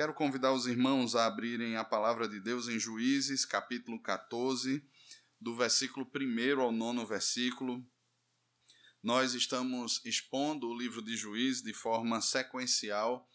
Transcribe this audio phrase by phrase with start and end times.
[0.00, 4.82] Quero convidar os irmãos a abrirem a palavra de Deus em Juízes, capítulo 14,
[5.38, 7.86] do versículo 1 ao nono versículo.
[9.02, 13.28] Nós estamos expondo o livro de Juízes de forma sequencial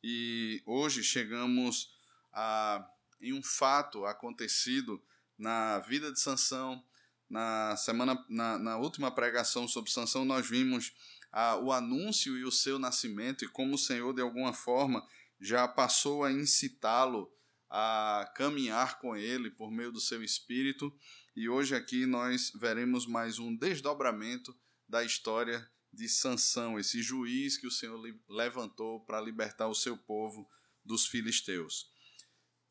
[0.00, 1.92] e hoje chegamos
[2.32, 2.88] a,
[3.20, 5.02] em um fato acontecido
[5.36, 6.84] na vida de Sansão.
[7.28, 10.92] Na semana, na, na última pregação sobre Sansão, nós vimos
[11.32, 15.04] ah, o anúncio e o seu nascimento e como o Senhor, de alguma forma,
[15.42, 17.28] já passou a incitá-lo
[17.68, 20.96] a caminhar com ele por meio do seu espírito.
[21.34, 24.56] E hoje aqui nós veremos mais um desdobramento
[24.88, 30.48] da história de Sansão, esse juiz que o Senhor levantou para libertar o seu povo
[30.84, 31.90] dos filisteus.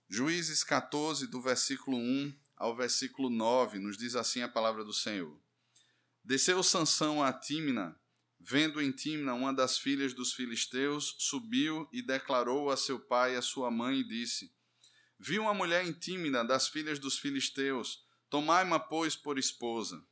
[0.10, 5.40] Juízes 14, do versículo 1 ao versículo 9, nos diz assim a palavra do Senhor.
[6.24, 8.00] Desceu Sansão a Tímina,
[8.44, 13.38] Vendo em Timna uma das filhas dos filisteus, subiu e declarou a seu pai e
[13.38, 14.52] a sua mãe e disse:
[15.20, 20.04] Vi uma mulher em Timna das filhas dos filisteus, tomai-ma, pois, por esposa.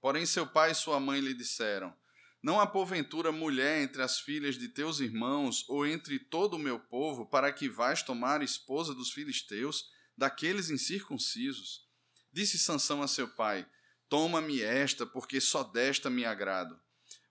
[0.00, 1.96] Porém seu pai e sua mãe lhe disseram:
[2.42, 6.80] Não há porventura mulher entre as filhas de teus irmãos ou entre todo o meu
[6.80, 9.88] povo, para que vais tomar esposa dos filisteus,
[10.18, 11.86] daqueles incircuncisos?
[12.32, 13.64] Disse Sansão a seu pai:
[14.08, 16.81] Toma-me esta, porque só desta me agrado.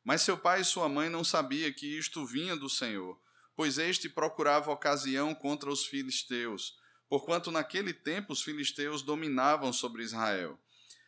[0.04, 3.20] Mas seu pai e sua mãe não sabiam que isto vinha do Senhor,
[3.56, 10.60] pois este procurava ocasião contra os filisteus, porquanto naquele tempo os filisteus dominavam sobre Israel.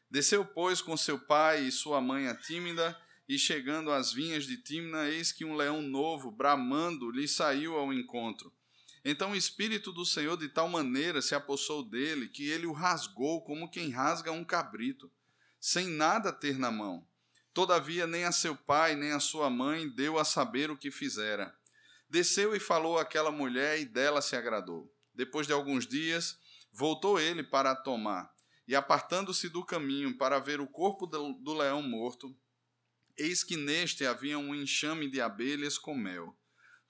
[0.09, 2.95] Desceu, pois, com seu pai e sua mãe a Tímida,
[3.27, 7.91] e chegando às vinhas de Timna, eis que um leão novo, bramando, lhe saiu ao
[7.91, 8.53] encontro.
[9.03, 13.41] Então o Espírito do Senhor de tal maneira se apossou dele, que ele o rasgou
[13.41, 15.11] como quem rasga um cabrito,
[15.59, 17.07] sem nada ter na mão.
[17.53, 21.55] Todavia, nem a seu pai, nem a sua mãe deu a saber o que fizera.
[22.09, 24.91] Desceu e falou àquela mulher, e dela se agradou.
[25.13, 26.37] Depois de alguns dias,
[26.71, 28.33] voltou ele para a tomar,
[28.67, 32.35] e apartando-se do caminho para ver o corpo do leão morto,
[33.15, 36.35] eis que neste havia um enxame de abelhas com mel.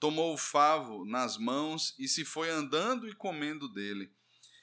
[0.00, 4.10] Tomou o favo nas mãos e se foi andando e comendo dele.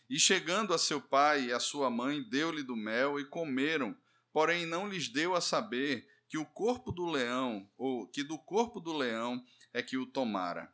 [0.09, 3.95] E chegando a seu pai e a sua mãe, deu-lhe do mel e comeram
[4.31, 8.80] porém não lhes deu a saber que o corpo do leão, ou que do corpo
[8.80, 9.44] do leão
[9.74, 10.74] é que o tomara.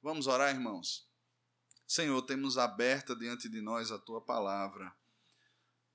[0.00, 1.08] Vamos orar, irmãos?
[1.86, 4.94] Senhor, temos aberta diante de nós a tua palavra.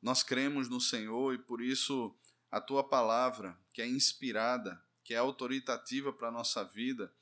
[0.02, 2.16] Nós cremos no Senhor e por isso
[2.52, 7.14] a tua palavra, que é inspirada, que é autoritativa para a nossa vida,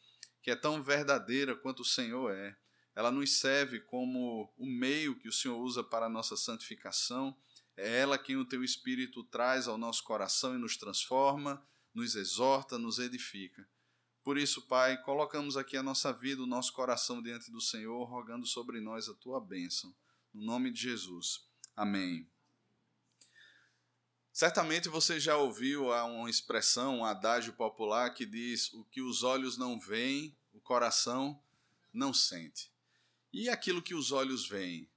[0.41, 2.56] que é tão verdadeira quanto o Senhor é,
[2.95, 7.38] ela nos serve como o meio que o Senhor usa para a nossa santificação
[7.78, 12.78] é ela quem o teu Espírito traz ao nosso coração e nos transforma, nos exorta,
[12.78, 13.68] nos edifica.
[14.24, 18.47] Por isso, Pai, colocamos aqui a nossa vida, o nosso coração diante do Senhor, rogando
[18.47, 19.94] sobre nós a tua bênção.
[20.34, 21.47] No nome de Jesus.
[21.75, 22.28] Amém.
[24.34, 29.57] Certamente você já ouviu uma expressão, um adágio popular que diz: o que os olhos
[29.57, 31.42] não veem, o coração
[31.94, 32.69] não sente.
[33.31, 34.90] E aquilo que os olhos veem?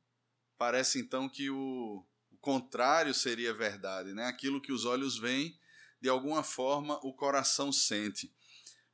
[0.56, 2.04] Parece então que o,
[2.48, 4.24] contrário seria verdade, né?
[4.24, 5.54] Aquilo que os olhos veem,
[6.00, 8.34] de alguma forma o coração sente.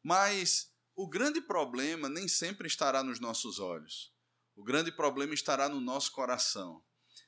[0.03, 4.13] Mas o grande problema nem sempre estará nos nossos olhos.
[4.57, 6.83] O grande problema estará no nosso coração.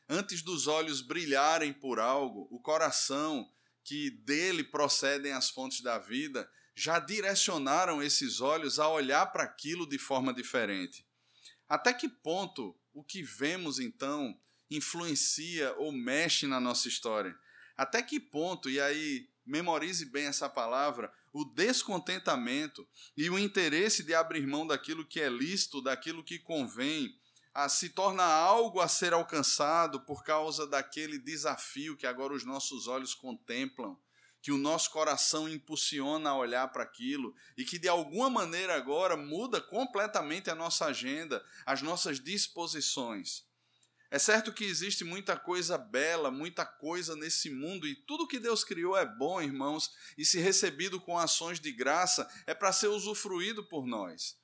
[0.09, 3.48] Antes dos olhos brilharem por algo, o coração,
[3.84, 9.88] que dele procedem as fontes da vida, já direcionaram esses olhos a olhar para aquilo
[9.88, 11.06] de forma diferente.
[11.69, 14.37] Até que ponto o que vemos então
[14.71, 17.37] influencia ou mexe na nossa história.
[17.77, 24.15] Até que ponto, e aí memorize bem essa palavra, o descontentamento e o interesse de
[24.15, 27.15] abrir mão daquilo que é lícito, daquilo que convém,
[27.55, 32.87] a, se torna algo a ser alcançado por causa daquele desafio que agora os nossos
[32.87, 33.97] olhos contemplam,
[34.43, 39.16] que o nosso coração impulsiona a olhar para aquilo e que de alguma maneira agora
[39.16, 43.45] muda completamente a nossa agenda, as nossas disposições.
[44.11, 48.62] É certo que existe muita coisa bela, muita coisa nesse mundo, e tudo que Deus
[48.62, 53.64] criou é bom, irmãos, e se recebido com ações de graça, é para ser usufruído
[53.69, 54.37] por nós.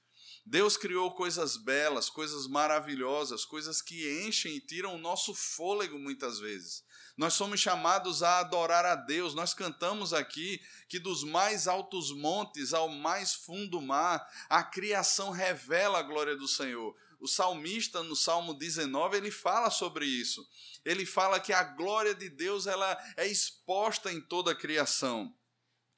[0.44, 6.40] Deus criou coisas belas, coisas maravilhosas, coisas que enchem e tiram o nosso fôlego muitas
[6.40, 6.82] vezes.
[7.16, 9.34] Nós somos chamados a adorar a Deus.
[9.34, 16.00] Nós cantamos aqui que dos mais altos montes ao mais fundo mar, a criação revela
[16.00, 16.96] a glória do Senhor.
[17.22, 20.44] O salmista no Salmo 19, ele fala sobre isso.
[20.84, 25.32] Ele fala que a glória de Deus ela é exposta em toda a criação.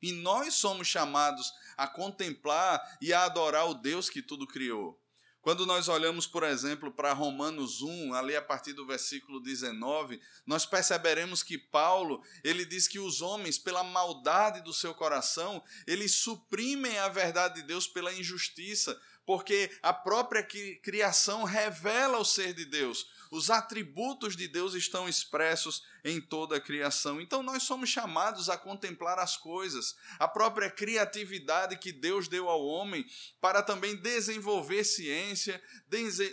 [0.02, 5.00] E nós somos chamados a contemplar e a adorar o Deus que tudo criou.
[5.44, 10.64] Quando nós olhamos, por exemplo, para Romanos 1, ali a partir do versículo 19, nós
[10.64, 16.98] perceberemos que Paulo, ele diz que os homens, pela maldade do seu coração, eles suprimem
[16.98, 23.06] a verdade de Deus pela injustiça, porque a própria criação revela o ser de Deus.
[23.30, 27.20] Os atributos de Deus estão expressos em toda a criação.
[27.20, 32.64] Então nós somos chamados a contemplar as coisas, a própria criatividade que Deus deu ao
[32.64, 33.04] homem
[33.40, 35.60] para também desenvolver ciência,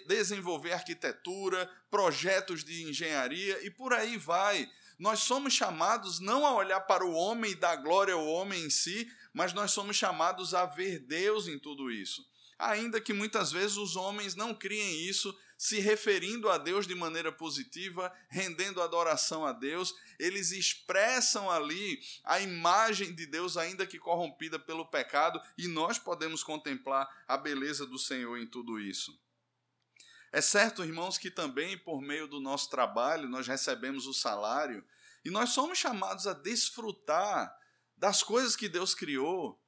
[0.05, 4.69] desenvolver arquitetura, projetos de engenharia e por aí vai.
[4.99, 8.69] Nós somos chamados não a olhar para o homem e dar glória ao homem em
[8.69, 12.29] si, mas nós somos chamados a ver Deus em tudo isso
[12.61, 17.31] ainda que muitas vezes os homens não criem isso, se referindo a Deus de maneira
[17.31, 24.57] positiva, rendendo adoração a Deus, eles expressam ali a imagem de Deus, ainda que corrompida
[24.57, 29.15] pelo pecado, e nós podemos contemplar a beleza do Senhor em tudo isso.
[30.31, 34.83] É certo, irmãos, que também por meio do nosso trabalho nós recebemos o salário
[35.25, 37.55] e nós somos chamados a desfrutar
[37.95, 39.60] das coisas que Deus criou,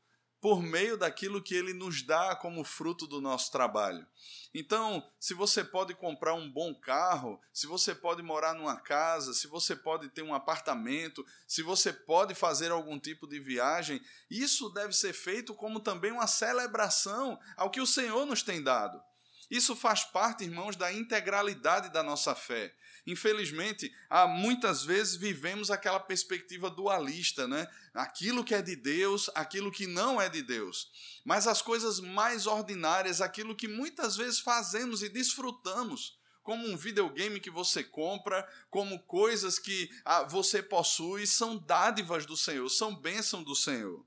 [0.43, 4.05] por meio daquilo que ele nos dá como fruto do nosso trabalho.
[4.53, 9.47] Então, se você pode comprar um bom carro, se você pode morar numa casa, se
[9.47, 14.91] você pode ter um apartamento, se você pode fazer algum tipo de viagem, isso deve
[14.91, 19.01] ser feito como também uma celebração ao que o Senhor nos tem dado.
[19.49, 22.75] Isso faz parte, irmãos, da integralidade da nossa fé.
[23.05, 27.67] Infelizmente, há muitas vezes vivemos aquela perspectiva dualista, né?
[27.93, 30.89] Aquilo que é de Deus, aquilo que não é de Deus.
[31.25, 37.41] Mas as coisas mais ordinárias, aquilo que muitas vezes fazemos e desfrutamos, como um videogame
[37.41, 43.43] que você compra, como coisas que ah, você possui, são dádivas do Senhor, são bênção
[43.43, 44.05] do Senhor.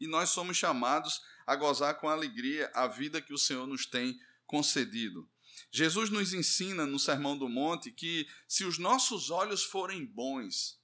[0.00, 4.18] E nós somos chamados a gozar com alegria a vida que o Senhor nos tem
[4.44, 5.28] concedido.
[5.74, 10.78] Jesus nos ensina no Sermão do Monte que se os nossos olhos forem bons,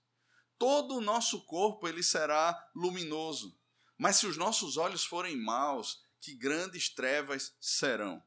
[0.59, 3.55] todo o nosso corpo ele será luminoso.
[3.99, 8.23] Mas se os nossos olhos forem maus, que grandes trevas serão.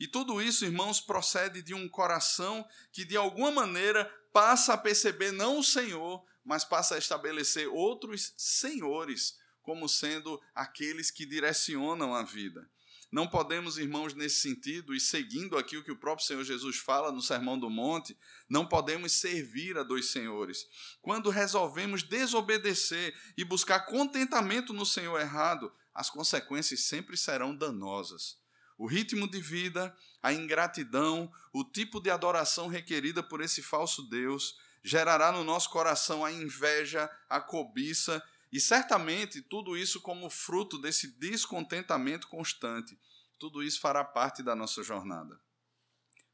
[0.00, 5.30] E tudo isso, irmãos, procede de um coração que de alguma maneira passa a perceber
[5.30, 12.24] não o Senhor, mas passa a estabelecer outros senhores como sendo aqueles que direcionam a
[12.24, 12.68] vida.
[13.10, 17.10] Não podemos, irmãos, nesse sentido, e seguindo aqui o que o próprio Senhor Jesus fala
[17.10, 18.16] no Sermão do Monte,
[18.48, 20.64] não podemos servir a dois senhores.
[21.02, 28.38] Quando resolvemos desobedecer e buscar contentamento no Senhor errado, as consequências sempre serão danosas.
[28.78, 34.56] O ritmo de vida, a ingratidão, o tipo de adoração requerida por esse falso Deus,
[34.82, 38.22] gerará no nosso coração a inveja, a cobiça
[38.52, 42.98] e certamente tudo isso como fruto desse descontentamento constante.
[43.38, 45.40] Tudo isso fará parte da nossa jornada.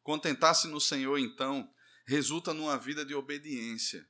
[0.02, 1.70] Contentar-se no Senhor, então,
[2.06, 4.08] resulta numa vida de obediência,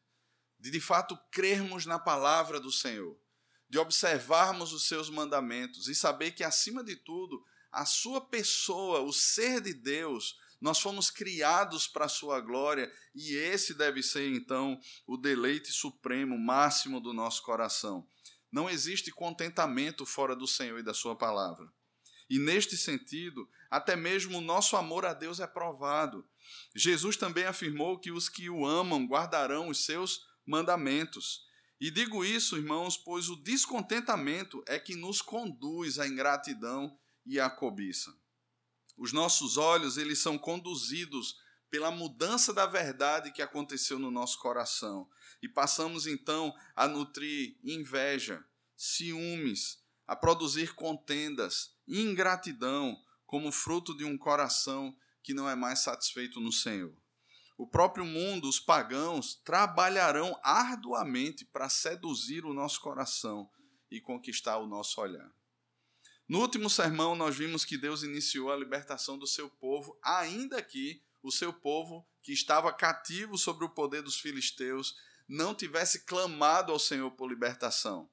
[0.59, 3.19] de de fato crermos na palavra do Senhor,
[3.69, 9.13] de observarmos os seus mandamentos e saber que, acima de tudo, a sua pessoa, o
[9.13, 14.81] ser de Deus, nós fomos criados para a sua glória e esse deve ser então
[15.07, 18.07] o deleite supremo, máximo do nosso coração.
[18.51, 21.71] Não existe contentamento fora do Senhor e da sua palavra.
[22.29, 26.27] E neste sentido, até mesmo o nosso amor a Deus é provado.
[26.75, 31.45] Jesus também afirmou que os que o amam guardarão os seus mandamentos.
[31.81, 37.51] E digo isso, irmãos, pois o descontentamento é que nos conduz à ingratidão e à
[37.51, 38.17] cobiça.
[38.97, 41.37] Os nossos olhos, eles são conduzidos
[41.71, 45.09] pela mudança da verdade que aconteceu no nosso coração.
[45.43, 48.45] E passamos então a nutrir inveja,
[48.77, 56.41] ciúmes, a produzir contendas, ingratidão, como fruto de um coração que não é mais satisfeito
[56.41, 56.97] no Senhor.
[57.59, 63.51] O próprio mundo, os pagãos, trabalharão arduamente para seduzir o nosso coração
[63.91, 65.36] e conquistar o nosso olhar.
[66.29, 71.01] No último sermão, nós vimos que Deus iniciou a libertação do seu povo, ainda que
[71.23, 74.97] o seu povo, que estava cativo sobre o poder dos filisteus,
[75.29, 78.11] não tivesse clamado ao Senhor por libertação.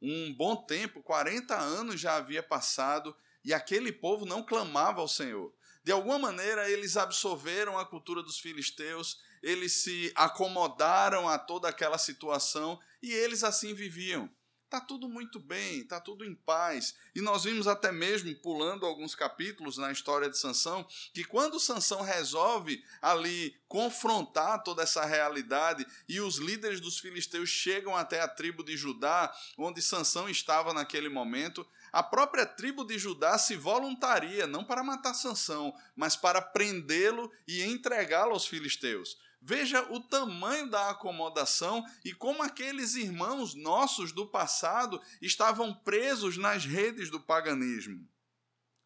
[0.00, 5.52] Um bom tempo, 40 anos já havia passado, e aquele povo não clamava ao Senhor.
[5.82, 11.98] De alguma maneira, eles absorveram a cultura dos filisteus, eles se acomodaram a toda aquela
[11.98, 14.30] situação e eles assim viviam
[14.72, 16.94] Tá tudo muito bem, tá tudo em paz.
[17.14, 22.00] E nós vimos até mesmo pulando alguns capítulos na história de Sansão, que quando Sansão
[22.00, 28.64] resolve ali confrontar toda essa realidade e os líderes dos filisteus chegam até a tribo
[28.64, 34.64] de Judá, onde Sansão estava naquele momento, a própria tribo de Judá se voluntaria não
[34.64, 39.18] para matar Sansão, mas para prendê-lo e entregá-lo aos filisteus.
[39.44, 46.64] Veja o tamanho da acomodação e como aqueles irmãos nossos do passado estavam presos nas
[46.64, 48.08] redes do paganismo.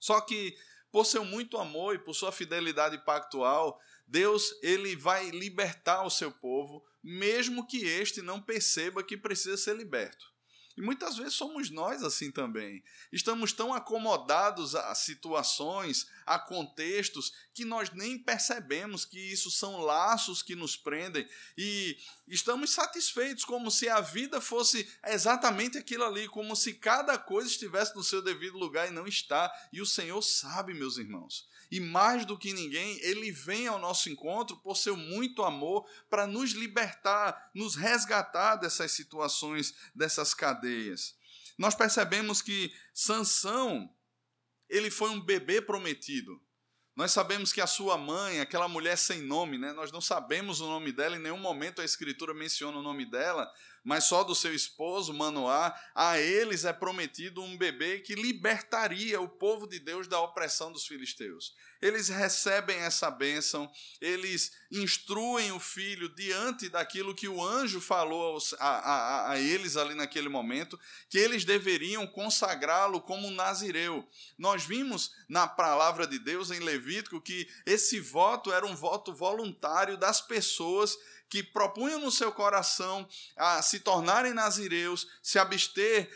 [0.00, 0.56] Só que,
[0.90, 6.32] por seu muito amor e por sua fidelidade pactual, Deus ele vai libertar o seu
[6.32, 10.35] povo, mesmo que este não perceba que precisa ser liberto.
[10.76, 12.85] E muitas vezes somos nós assim também.
[13.11, 20.42] Estamos tão acomodados a situações, a contextos, que nós nem percebemos que isso são laços
[20.42, 21.97] que nos prendem e
[22.28, 27.95] estamos satisfeitos, como se a vida fosse exatamente aquilo ali, como se cada coisa estivesse
[27.97, 29.50] no seu devido lugar e não está.
[29.73, 31.49] E o Senhor sabe, meus irmãos.
[31.70, 36.26] E mais do que ninguém, ele vem ao nosso encontro por seu muito amor para
[36.26, 41.16] nos libertar, nos resgatar dessas situações, dessas cadeias.
[41.58, 43.90] Nós percebemos que Sansão,
[44.68, 46.40] ele foi um bebê prometido.
[46.94, 49.73] Nós sabemos que a sua mãe, aquela mulher sem nome, né?
[49.75, 53.52] nós não sabemos o nome dela, em nenhum momento a Escritura menciona o nome dela,
[53.86, 59.28] mas só do seu esposo, Manoá, a eles é prometido um bebê que libertaria o
[59.28, 61.54] povo de Deus da opressão dos filisteus.
[61.80, 68.68] Eles recebem essa bênção, eles instruem o filho diante daquilo que o anjo falou a,
[68.68, 70.78] a, a eles ali naquele momento,
[71.09, 74.06] que eles deveriam consagrá-lo como nazireu.
[74.38, 79.97] Nós vimos na palavra de Deus em Levítico que esse voto era um voto voluntário
[79.97, 80.97] das pessoas
[81.28, 83.06] que propunham no seu coração
[83.37, 86.09] a se tornarem nazireus, se abster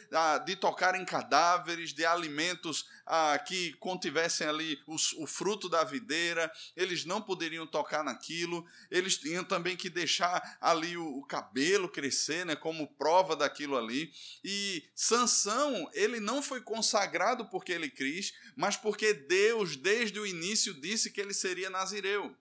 [0.45, 7.05] de tocar em cadáveres, de alimentos a, que contivessem ali o fruto da videira, eles
[7.05, 12.55] não poderiam tocar naquilo, eles tinham também que deixar ali o, o cabelo crescer, né,
[12.55, 14.13] como prova daquilo ali.
[14.45, 20.73] E Sansão, ele não foi consagrado porque ele quis, mas porque Deus, desde o início,
[20.73, 22.37] disse que ele seria nazireu.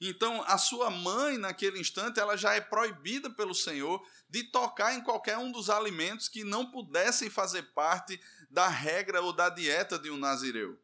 [0.00, 5.02] Então, a sua mãe, naquele instante, ela já é proibida pelo Senhor de tocar em
[5.02, 8.20] qualquer um dos alimentos que não pudessem fazer parte
[8.50, 10.78] da regra ou da dieta de um nazireu.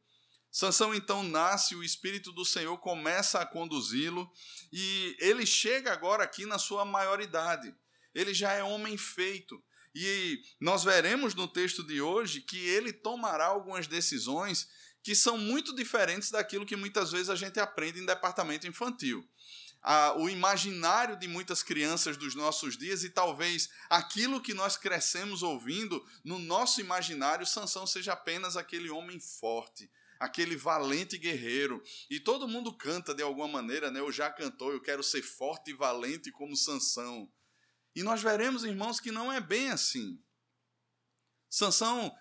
[0.50, 4.30] Sansão então nasce, o Espírito do Senhor começa a conduzi-lo
[4.72, 7.72] e ele chega agora aqui na sua maioridade.
[8.12, 9.62] Ele já é homem feito.
[9.94, 14.68] E nós veremos no texto de hoje que ele tomará algumas decisões
[15.02, 19.26] que são muito diferentes daquilo que muitas vezes a gente aprende em departamento infantil.
[19.82, 25.42] Ah, o imaginário de muitas crianças dos nossos dias e talvez aquilo que nós crescemos
[25.42, 31.82] ouvindo no nosso imaginário, Sansão seja apenas aquele homem forte, aquele valente guerreiro.
[32.10, 34.00] E todo mundo canta de alguma maneira, né?
[34.00, 37.32] Eu já cantou, eu quero ser forte e valente como Sansão.
[37.96, 40.22] E nós veremos, irmãos, que não é bem assim.
[41.48, 42.14] Sansão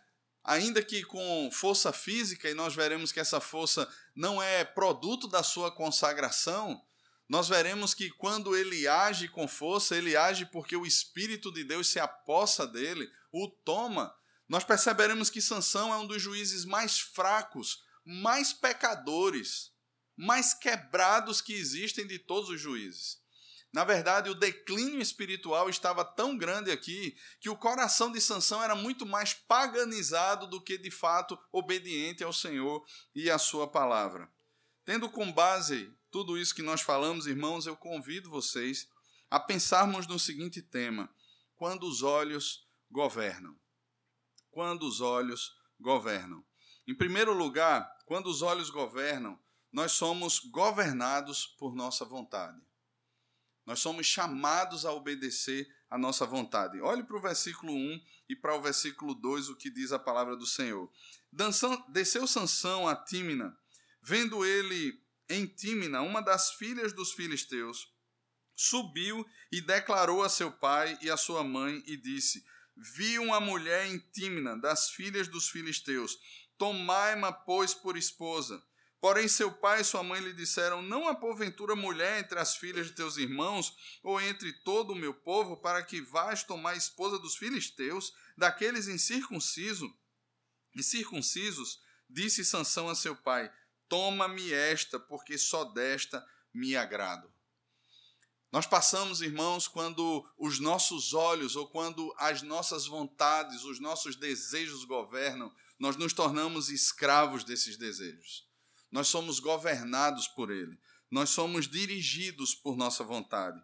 [0.50, 5.44] ainda que com força física, e nós veremos que essa força não é produto da
[5.44, 6.84] sua consagração,
[7.30, 11.88] nós veremos que quando ele age com força, ele age porque o Espírito de Deus
[11.90, 14.12] se apossa dele, o toma.
[14.48, 19.72] Nós perceberemos que Sansão é um dos juízes mais fracos, mais pecadores,
[20.18, 23.20] mais quebrados que existem de todos os juízes.
[23.72, 28.74] Na verdade, o declínio espiritual estava tão grande aqui que o coração de Sansão era
[28.74, 32.84] muito mais paganizado do que de fato obediente ao Senhor
[33.14, 34.32] e à sua palavra.
[34.84, 38.88] Tendo com base tudo isso que nós falamos, irmãos, eu convido vocês
[39.30, 41.08] a pensarmos no seguinte tema:
[41.56, 43.56] quando os olhos governam.
[44.50, 46.44] Quando os olhos governam.
[46.88, 49.40] Em primeiro lugar, quando os olhos governam,
[49.72, 52.60] nós somos governados por nossa vontade.
[53.70, 56.82] Nós somos chamados a obedecer a nossa vontade.
[56.82, 60.36] Olhe para o versículo 1 e para o versículo 2 o que diz a palavra
[60.36, 60.92] do Senhor.
[61.90, 63.56] desceu Sansão a Tímina,
[64.02, 65.00] vendo ele
[65.30, 67.94] em Tímina uma das filhas dos filisteus,
[68.56, 72.44] subiu e declarou a seu pai e a sua mãe e disse:
[72.76, 76.18] Vi uma mulher em Tímina das filhas dos filisteus,
[76.58, 78.60] tomai-ma pois por esposa.
[79.02, 82.88] Porém, seu pai e sua mãe lhe disseram: Não há porventura mulher entre as filhas
[82.88, 87.38] de teus irmãos, ou entre todo o meu povo, para que vás tomar esposa dos
[87.38, 89.94] filisteus, daqueles incircunciso?
[90.76, 91.80] E circuncisos,
[92.10, 93.50] disse Sansão a seu pai:
[93.88, 97.32] Toma-me esta, porque só desta me agrado.
[98.52, 104.84] Nós passamos, irmãos, quando os nossos olhos ou quando as nossas vontades, os nossos desejos
[104.84, 108.49] governam, nós nos tornamos escravos desses desejos.
[108.92, 110.78] Nós somos governados por ele.
[111.10, 113.60] Nós somos dirigidos por nossa vontade.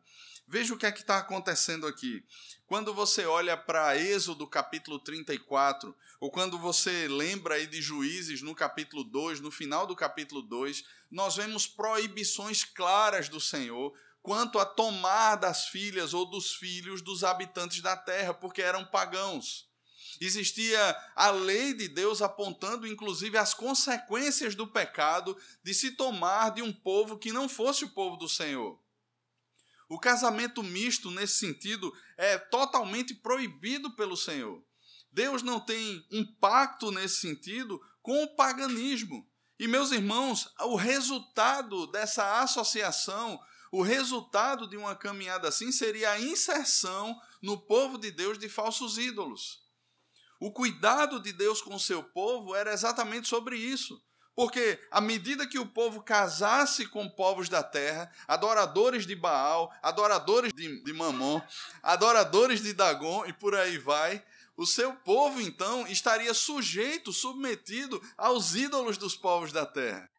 [0.48, 2.24] Veja o que é que está acontecendo aqui.
[2.68, 8.54] Quando você olha para Êxodo capítulo 34, ou quando você lembra aí de Juízes no
[8.54, 14.66] capítulo 2, no final do capítulo 2, nós vemos proibições claras do Senhor quanto a
[14.66, 19.65] tomar das filhas ou dos filhos dos habitantes da terra, porque eram pagãos.
[20.22, 26.62] Existia a lei de Deus apontando, inclusive, as consequências do pecado de se tomar de
[26.62, 28.80] um povo que não fosse o povo do Senhor.
[29.88, 34.64] O casamento misto, nesse sentido, é totalmente proibido pelo Senhor.
[35.12, 39.30] Deus não tem um pacto nesse sentido com o paganismo.
[39.58, 43.40] E, meus irmãos, o resultado dessa associação,
[43.72, 48.98] o resultado de uma caminhada assim seria a inserção no povo de Deus de falsos
[48.98, 49.65] ídolos.
[50.40, 54.02] O cuidado de Deus com o seu povo era exatamente sobre isso.
[54.36, 60.52] Porque à medida que o povo casasse com povos da terra, adoradores de Baal, adoradores
[60.54, 61.42] de, de Mamon,
[61.82, 64.22] adoradores de Dagon e por aí vai,
[64.58, 70.10] o seu povo então estaria sujeito, submetido aos ídolos dos povos da terra.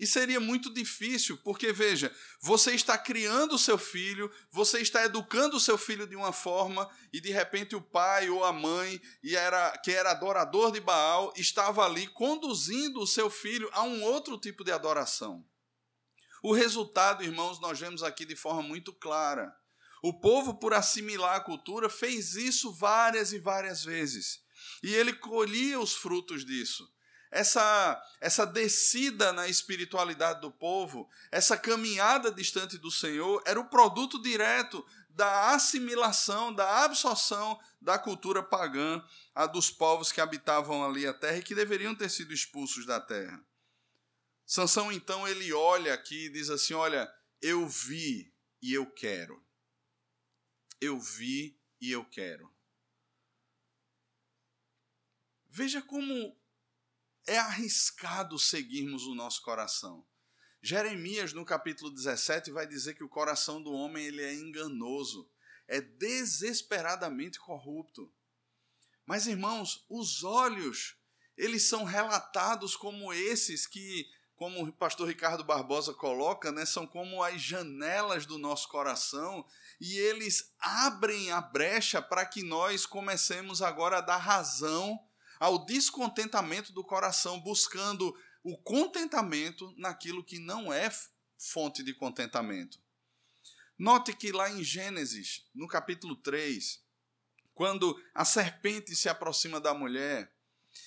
[0.00, 5.58] E seria muito difícil, porque veja, você está criando o seu filho, você está educando
[5.58, 9.36] o seu filho de uma forma, e de repente o pai ou a mãe, e
[9.36, 14.38] era, que era adorador de Baal, estava ali conduzindo o seu filho a um outro
[14.38, 15.44] tipo de adoração.
[16.42, 19.54] O resultado, irmãos, nós vemos aqui de forma muito clara.
[20.02, 24.40] O povo, por assimilar a cultura, fez isso várias e várias vezes.
[24.82, 26.90] E ele colhia os frutos disso
[27.30, 34.20] essa, essa descida na espiritualidade do povo, essa caminhada distante do Senhor, era o produto
[34.20, 41.14] direto da assimilação, da absorção da cultura pagã a dos povos que habitavam ali a
[41.14, 43.44] terra e que deveriam ter sido expulsos da terra.
[44.44, 49.40] Sansão então ele olha aqui e diz assim: "Olha, eu vi e eu quero.
[50.80, 52.52] Eu vi e eu quero."
[55.48, 56.39] Veja como
[57.26, 60.04] é arriscado seguirmos o nosso coração.
[60.62, 65.28] Jeremias, no capítulo 17, vai dizer que o coração do homem ele é enganoso,
[65.66, 68.12] é desesperadamente corrupto.
[69.06, 70.96] Mas, irmãos, os olhos,
[71.36, 77.22] eles são relatados como esses que, como o pastor Ricardo Barbosa coloca, né, são como
[77.22, 79.46] as janelas do nosso coração
[79.80, 85.00] e eles abrem a brecha para que nós comecemos agora a dar razão
[85.40, 90.90] ao descontentamento do coração, buscando o contentamento naquilo que não é
[91.38, 92.78] fonte de contentamento.
[93.78, 96.84] Note que lá em Gênesis, no capítulo 3,
[97.54, 100.30] quando a serpente se aproxima da mulher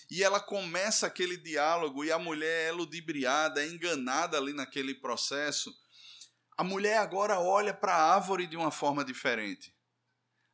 [0.10, 5.76] e ela começa aquele diálogo e a mulher é ludibriada, é enganada ali naquele processo,
[6.56, 9.76] a mulher agora olha para a árvore de uma forma diferente.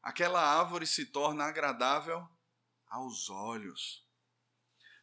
[0.01, 2.25] Aquela árvore se torna agradável
[2.89, 4.05] aos olhos.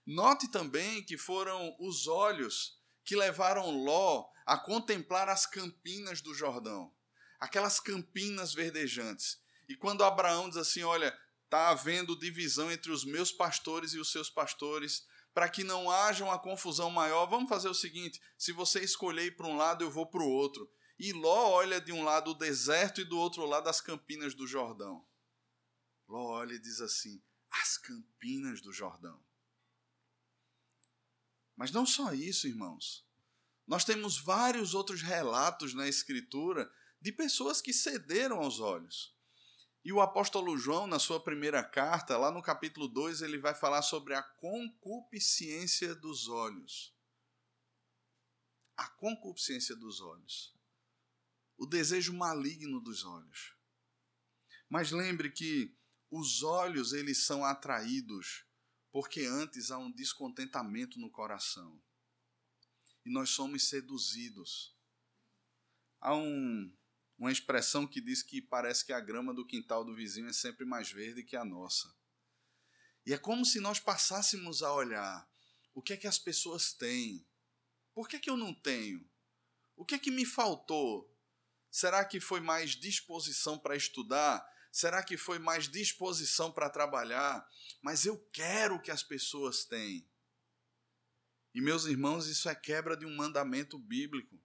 [0.05, 6.95] Note também que foram os olhos que levaram Ló a contemplar as campinas do Jordão,
[7.41, 9.41] aquelas campinas verdejantes.
[9.69, 14.13] E quando Abraão diz assim: Olha, está havendo divisão entre os meus pastores e os
[14.13, 18.81] seus pastores, para que não haja uma confusão maior, vamos fazer o seguinte: se você
[18.81, 20.71] escolher para um lado, eu vou para o outro.
[20.99, 24.47] E Ló olha de um lado o deserto e do outro lado as campinas do
[24.47, 25.07] Jordão.
[26.09, 27.23] Ló olha e diz assim:
[27.61, 29.21] as campinas do Jordão.
[31.57, 33.07] Mas não só isso, irmãos.
[33.67, 39.15] Nós temos vários outros relatos na Escritura de pessoas que cederam aos olhos.
[39.85, 43.83] E o apóstolo João, na sua primeira carta, lá no capítulo 2, ele vai falar
[43.83, 46.93] sobre a concupiscência dos olhos.
[48.77, 50.55] A concupiscência dos olhos.
[51.57, 53.55] O desejo maligno dos olhos.
[54.69, 55.77] Mas lembre que
[56.11, 58.47] os olhos eles são atraídos
[58.97, 61.79] porque antes há um descontentamento no coração.
[63.05, 64.75] E nós somos seduzidos.
[66.01, 66.75] Há um,
[67.19, 70.65] uma expressão que diz que parece que a grama do quintal do vizinho é sempre
[70.65, 71.95] mais verde que a nossa.
[73.05, 75.29] E é como se nós passássemos a olhar
[75.75, 77.23] o que é que as pessoas têm.
[77.93, 79.07] Por que, é que eu não tenho?
[79.77, 81.15] O que é que me faltou?
[81.71, 84.43] Será que foi mais disposição para estudar?
[84.71, 87.47] Será que foi mais disposição para trabalhar?
[87.83, 90.09] Mas eu quero que as pessoas têm.
[91.55, 94.39] E meus irmãos, isso é quebra de um mandamento bíblico.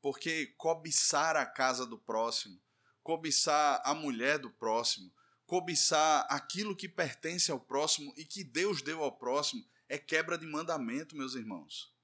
[0.00, 2.60] Porque cobiçar a casa do próximo,
[3.02, 5.12] cobiçar a mulher do próximo,
[5.46, 10.46] cobiçar aquilo que pertence ao próximo e que Deus deu ao próximo, é quebra de
[10.46, 11.94] mandamento, meus irmãos.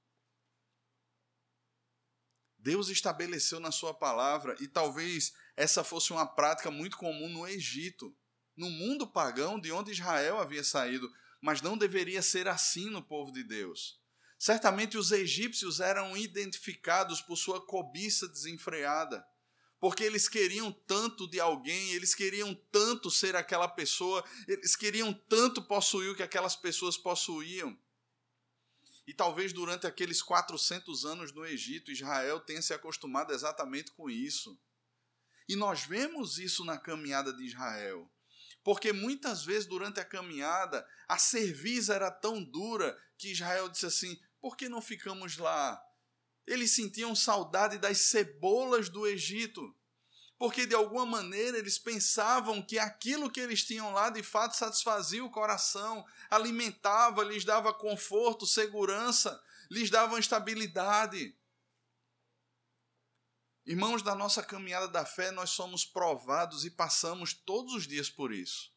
[2.58, 8.14] Deus estabeleceu na sua palavra, e talvez essa fosse uma prática muito comum no Egito,
[8.56, 11.10] no mundo pagão de onde Israel havia saído,
[11.40, 14.00] mas não deveria ser assim no povo de Deus.
[14.38, 19.24] Certamente os egípcios eram identificados por sua cobiça desenfreada,
[19.78, 25.62] porque eles queriam tanto de alguém, eles queriam tanto ser aquela pessoa, eles queriam tanto
[25.62, 27.76] possuir o que aquelas pessoas possuíam.
[29.06, 34.56] E talvez durante aqueles 400 anos no Egito, Israel tenha se acostumado exatamente com isso.
[35.48, 38.10] E nós vemos isso na caminhada de Israel.
[38.64, 44.18] Porque muitas vezes durante a caminhada, a cerviz era tão dura que Israel disse assim:
[44.40, 45.80] por que não ficamos lá?
[46.46, 49.74] Eles sentiam saudade das cebolas do Egito
[50.42, 55.24] porque de alguma maneira eles pensavam que aquilo que eles tinham lá de fato satisfazia
[55.24, 61.32] o coração, alimentava, lhes dava conforto, segurança, lhes dava estabilidade.
[63.64, 68.32] Irmãos, da nossa caminhada da fé, nós somos provados e passamos todos os dias por
[68.32, 68.72] isso.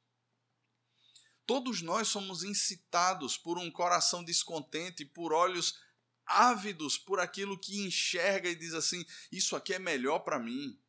[1.45, 5.79] Todos nós somos incitados por um coração descontente, por olhos
[6.25, 10.79] ávidos por aquilo que enxerga e diz assim: Isso aqui é melhor para mim.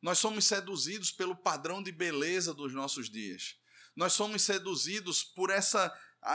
[0.00, 3.56] Nós somos seduzidos pelo padrão de beleza dos nossos dias.
[3.94, 5.92] Nós somos seduzidos por essa,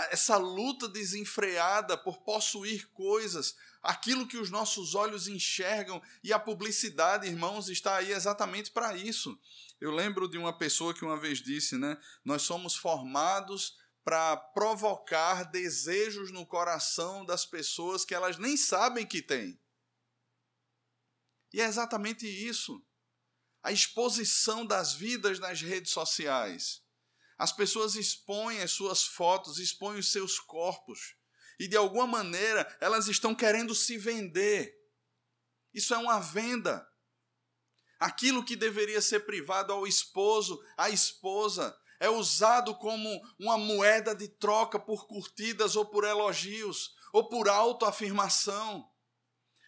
[0.10, 7.28] essa luta desenfreada por possuir coisas, aquilo que os nossos olhos enxergam, e a publicidade,
[7.28, 9.38] irmãos, está aí exatamente para isso.
[9.80, 11.98] Eu lembro de uma pessoa que uma vez disse, né?
[12.24, 19.22] Nós somos formados para provocar desejos no coração das pessoas que elas nem sabem que
[19.22, 19.60] têm.
[21.54, 22.84] E é exatamente isso
[23.64, 26.81] a exposição das vidas nas redes sociais.
[27.42, 31.16] As pessoas expõem as suas fotos, expõem os seus corpos.
[31.60, 34.72] E de alguma maneira elas estão querendo se vender.
[35.74, 36.88] Isso é uma venda.
[38.00, 44.28] Aquilo que deveria ser privado ao esposo, à esposa, é usado como uma moeda de
[44.28, 48.88] troca por curtidas ou por elogios, ou por autoafirmação.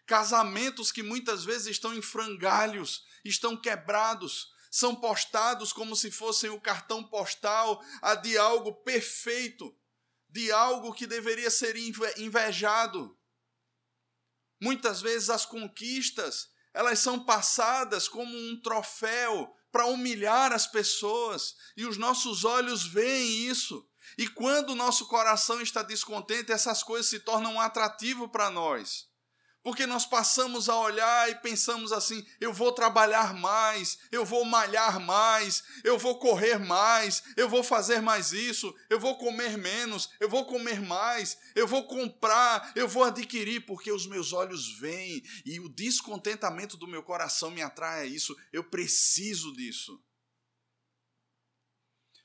[0.06, 6.60] Casamentos que muitas vezes estão em frangalhos, estão quebrados, são postados como se fossem o
[6.60, 7.80] cartão postal
[8.24, 9.72] de algo perfeito,
[10.28, 11.76] de algo que deveria ser
[12.18, 13.16] invejado.
[14.60, 21.86] Muitas vezes as conquistas, elas são passadas como um troféu para humilhar as pessoas, e
[21.86, 23.88] os nossos olhos veem isso.
[24.18, 29.08] E quando o nosso coração está descontente, essas coisas se tornam um atrativo para nós.
[29.64, 35.00] Porque nós passamos a olhar e pensamos assim: eu vou trabalhar mais, eu vou malhar
[35.00, 40.28] mais, eu vou correr mais, eu vou fazer mais isso, eu vou comer menos, eu
[40.28, 45.62] vou comer mais, eu vou comprar, eu vou adquirir, porque os meus olhos veem e
[45.62, 48.36] o descontentamento do meu coração me atrai a isso.
[48.52, 50.04] Eu preciso disso.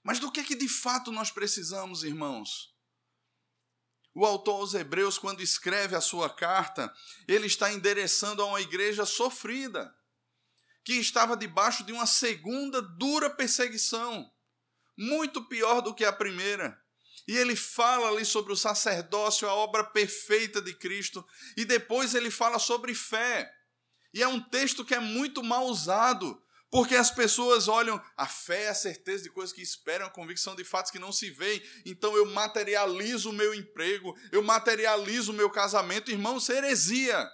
[0.03, 2.78] Mas do que, que de fato nós precisamos, irmãos?
[4.14, 6.92] O autor aos Hebreus, quando escreve a sua carta,
[7.27, 9.94] ele está endereçando a uma igreja sofrida,
[10.85, 14.31] que estava debaixo de uma segunda dura perseguição,
[14.97, 16.81] muito pior do que a primeira.
[17.27, 21.25] E ele fala ali sobre o sacerdócio, a obra perfeita de Cristo,
[21.57, 23.53] e depois ele fala sobre fé.
[24.14, 28.68] E é um texto que é muito mal usado, porque as pessoas olham a fé,
[28.68, 31.62] a certeza de coisas que esperam, a convicção de fatos que não se veem.
[31.85, 36.11] Então eu materializo o meu emprego, eu materializo o meu casamento.
[36.11, 37.28] Irmão, isso é heresia.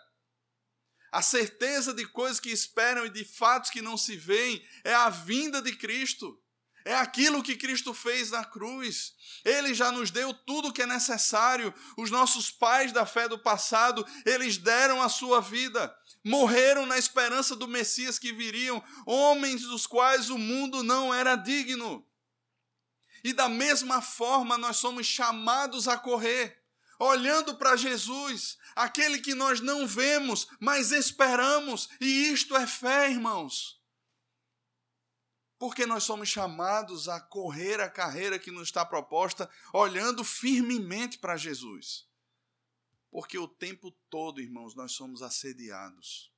[1.11, 5.11] A certeza de coisas que esperam e de fatos que não se veem é a
[5.11, 6.41] vinda de Cristo.
[6.85, 9.15] É aquilo que Cristo fez na cruz.
[9.45, 11.73] Ele já nos deu tudo o que é necessário.
[11.97, 15.93] Os nossos pais da fé do passado, eles deram a sua vida
[16.25, 22.05] morreram na esperança do Messias que viriam, homens dos quais o mundo não era digno.
[23.23, 26.63] E da mesma forma nós somos chamados a correr,
[26.99, 33.83] olhando para Jesus, aquele que nós não vemos, mas esperamos, e isto é fé, irmãos.
[35.59, 41.37] Porque nós somos chamados a correr a carreira que nos está proposta, olhando firmemente para
[41.37, 42.07] Jesus.
[43.15, 46.35] Porque o tempo todo, irmãos, nós somos assediados.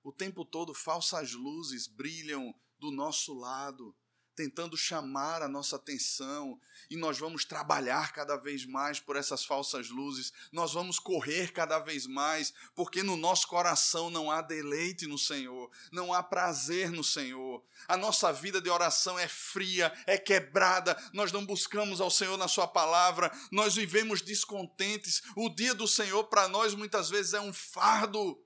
[0.00, 3.96] O tempo todo falsas luzes brilham do nosso lado,
[4.34, 6.58] tentando chamar a nossa atenção,
[6.90, 11.78] e nós vamos trabalhar cada vez mais por essas falsas luzes, nós vamos correr cada
[11.78, 17.04] vez mais, porque no nosso coração não há deleite no Senhor, não há prazer no
[17.04, 17.64] Senhor.
[17.88, 22.48] A nossa vida de oração é fria, é quebrada, nós não buscamos ao Senhor na
[22.48, 25.22] Sua palavra, nós vivemos descontentes.
[25.36, 28.38] O dia do Senhor para nós muitas vezes é um fardo.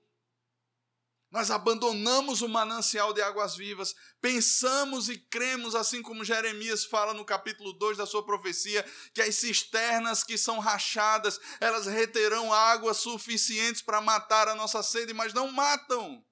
[1.31, 7.23] Nós abandonamos o manancial de águas vivas, pensamos e cremos, assim como Jeremias fala no
[7.23, 13.81] capítulo 2 da sua profecia, que as cisternas que são rachadas, elas reterão águas suficientes
[13.83, 16.25] para matar a nossa sede, mas não matam.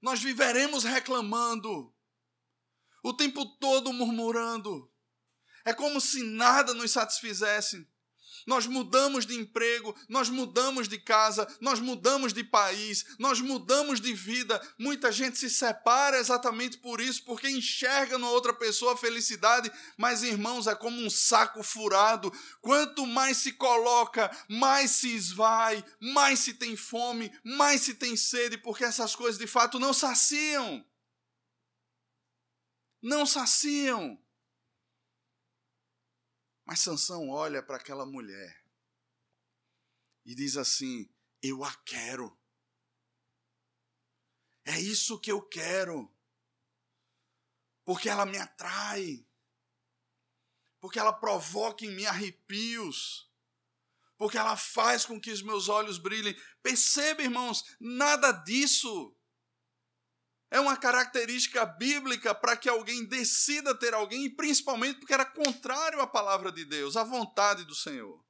[0.00, 1.94] Nós viveremos reclamando,
[3.02, 4.90] o tempo todo murmurando.
[5.62, 7.86] É como se nada nos satisfizesse
[8.46, 14.14] nós mudamos de emprego, nós mudamos de casa, nós mudamos de país, nós mudamos de
[14.14, 14.60] vida.
[14.78, 20.22] Muita gente se separa exatamente por isso, porque enxerga na outra pessoa a felicidade, mas
[20.22, 22.32] irmãos, é como um saco furado.
[22.60, 28.56] Quanto mais se coloca, mais se esvai, mais se tem fome, mais se tem sede,
[28.56, 30.84] porque essas coisas de fato não saciam.
[33.02, 34.18] Não saciam.
[36.66, 38.60] Mas Sansão olha para aquela mulher
[40.24, 41.08] e diz assim:
[41.40, 42.36] Eu a quero.
[44.64, 46.12] É isso que eu quero.
[47.84, 49.24] Porque ela me atrai.
[50.80, 53.30] Porque ela provoca em mim arrepios.
[54.18, 56.36] Porque ela faz com que os meus olhos brilhem.
[56.64, 59.15] Perceba, irmãos, nada disso
[60.56, 66.00] é uma característica bíblica para que alguém decida ter alguém, e principalmente porque era contrário
[66.00, 68.24] à palavra de Deus, à vontade do Senhor.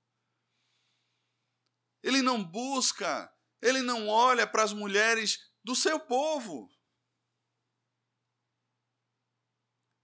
[2.03, 6.69] Ele não busca, ele não olha para as mulheres do seu povo.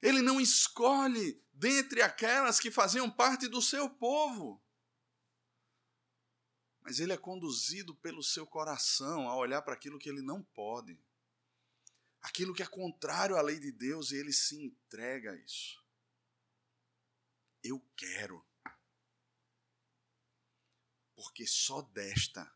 [0.00, 4.62] Ele não escolhe dentre aquelas que faziam parte do seu povo.
[6.82, 10.96] Mas ele é conduzido pelo seu coração a olhar para aquilo que ele não pode
[12.22, 15.85] aquilo que é contrário à lei de Deus e ele se entrega a isso.
[17.62, 18.46] Eu quero.
[21.14, 22.50] Porque só desta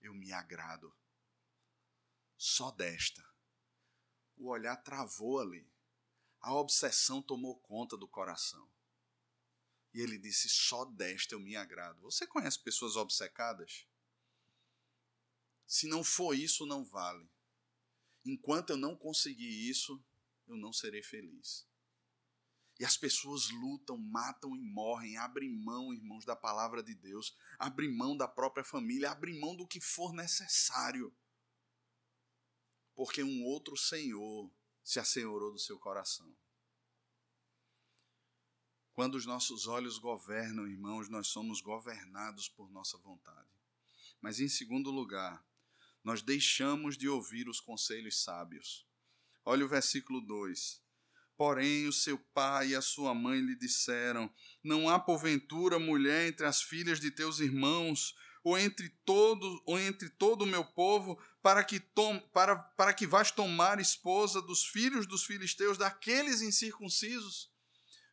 [0.00, 0.94] eu me agrado.
[2.36, 3.24] Só desta.
[4.36, 5.70] O olhar travou ali.
[6.40, 8.70] A obsessão tomou conta do coração.
[9.94, 12.02] E ele disse: Só desta eu me agrado.
[12.02, 13.86] Você conhece pessoas obcecadas?
[15.66, 17.30] Se não for isso, não vale.
[18.24, 20.02] Enquanto eu não conseguir isso,
[20.46, 21.66] eu não serei feliz.
[22.78, 27.94] E as pessoas lutam, matam e morrem, abrem mão, irmãos, da palavra de Deus, abrem
[27.94, 31.14] mão da própria família, abrem mão do que for necessário.
[32.94, 34.50] Porque um outro Senhor
[34.82, 36.34] se assenhorou do seu coração.
[38.92, 43.48] Quando os nossos olhos governam, irmãos, nós somos governados por nossa vontade.
[44.20, 45.44] Mas em segundo lugar,
[46.04, 48.86] nós deixamos de ouvir os conselhos sábios.
[49.44, 50.84] Olha o versículo 2.
[51.36, 56.46] Porém, o seu pai e a sua mãe lhe disseram: Não há porventura mulher entre
[56.46, 58.14] as filhas de teus irmãos,
[58.44, 63.06] ou entre todo, ou entre todo o meu povo, para que, tom, para, para que
[63.06, 67.50] vás tomar esposa dos filhos dos filisteus, daqueles incircuncisos?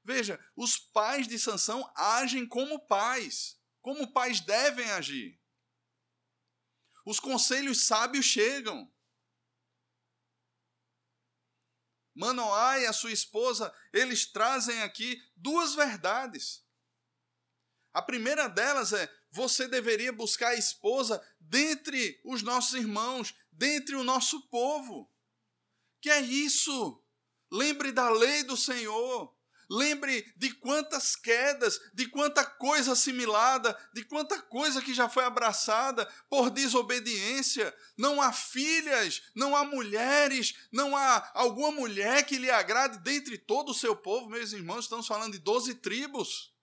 [0.03, 5.40] Veja, os pais de Sansão agem como pais, como pais devem agir.
[7.05, 8.91] Os conselhos sábios chegam.
[12.13, 16.63] Manoá e a sua esposa, eles trazem aqui duas verdades.
[17.93, 24.03] A primeira delas é: você deveria buscar a esposa dentre os nossos irmãos, dentre o
[24.03, 25.09] nosso povo.
[25.99, 27.01] Que é isso?
[27.51, 29.33] Lembre da lei do Senhor.
[29.73, 36.05] Lembre de quantas quedas, de quanta coisa assimilada, de quanta coisa que já foi abraçada
[36.29, 37.73] por desobediência.
[37.95, 43.69] Não há filhas, não há mulheres, não há alguma mulher que lhe agrade dentre todo
[43.69, 44.29] o seu povo.
[44.29, 46.53] Meus irmãos, estamos falando de doze tribos.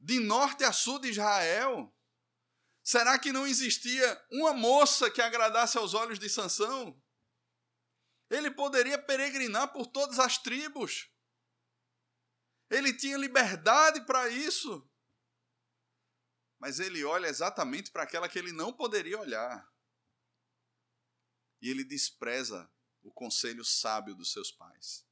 [0.00, 1.94] De norte a sul de Israel.
[2.82, 7.00] Será que não existia uma moça que agradasse aos olhos de Sansão?
[8.30, 11.10] Ele poderia peregrinar por todas as tribos.
[12.70, 14.88] Ele tinha liberdade para isso.
[16.58, 19.68] Mas ele olha exatamente para aquela que ele não poderia olhar.
[21.60, 25.04] E ele despreza o conselho sábio dos seus pais.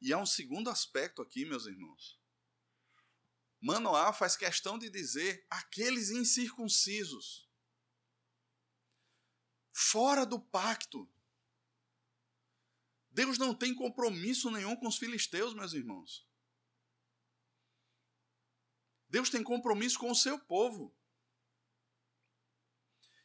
[0.00, 2.20] E há um segundo aspecto aqui, meus irmãos.
[3.60, 7.48] Manoá faz questão de dizer aqueles incircuncisos,
[9.72, 11.10] fora do pacto,
[13.14, 16.28] Deus não tem compromisso nenhum com os filisteus, meus irmãos.
[19.08, 20.92] Deus tem compromisso com o seu povo.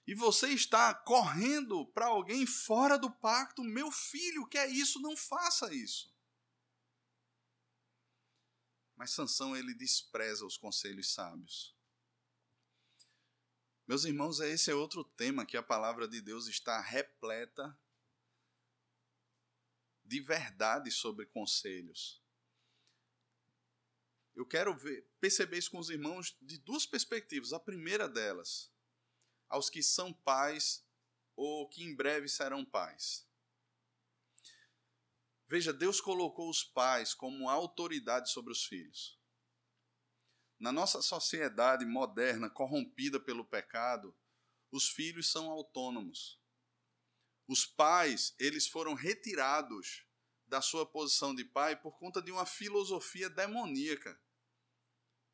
[0.05, 5.17] E você está correndo para alguém fora do pacto, meu filho, que é isso, não
[5.17, 6.13] faça isso.
[8.95, 11.75] Mas Sansão ele despreza os conselhos sábios.
[13.87, 17.75] Meus irmãos, esse é outro tema que a palavra de Deus está repleta
[20.09, 22.19] de verdade sobre conselhos.
[24.35, 27.53] Eu quero ver, perceber isso com os irmãos de duas perspectivas.
[27.53, 28.73] A primeira delas,
[29.47, 30.83] aos que são pais
[31.35, 33.27] ou que em breve serão pais.
[35.47, 39.19] Veja, Deus colocou os pais como autoridade sobre os filhos.
[40.59, 44.17] Na nossa sociedade moderna, corrompida pelo pecado,
[44.71, 46.38] os filhos são autônomos.
[47.49, 50.05] Os pais, eles foram retirados
[50.45, 54.21] da sua posição de pai por conta de uma filosofia demoníaca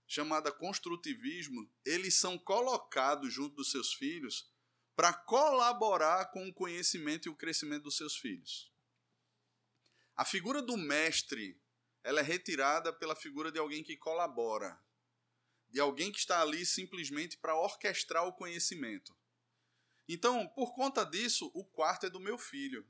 [0.07, 1.69] chamada construtivismo.
[1.83, 4.49] Eles são colocados junto dos seus filhos
[4.95, 8.71] para colaborar com o conhecimento e o crescimento dos seus filhos.
[10.15, 11.61] A figura do mestre,
[12.01, 14.81] ela é retirada pela figura de alguém que colabora,
[15.67, 19.13] de alguém que está ali simplesmente para orquestrar o conhecimento.
[20.07, 22.87] Então, por conta disso, o quarto é do meu filho.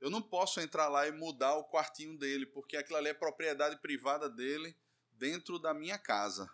[0.00, 3.76] Eu não posso entrar lá e mudar o quartinho dele, porque aquilo ali é propriedade
[3.80, 4.76] privada dele
[5.12, 6.50] dentro da minha casa.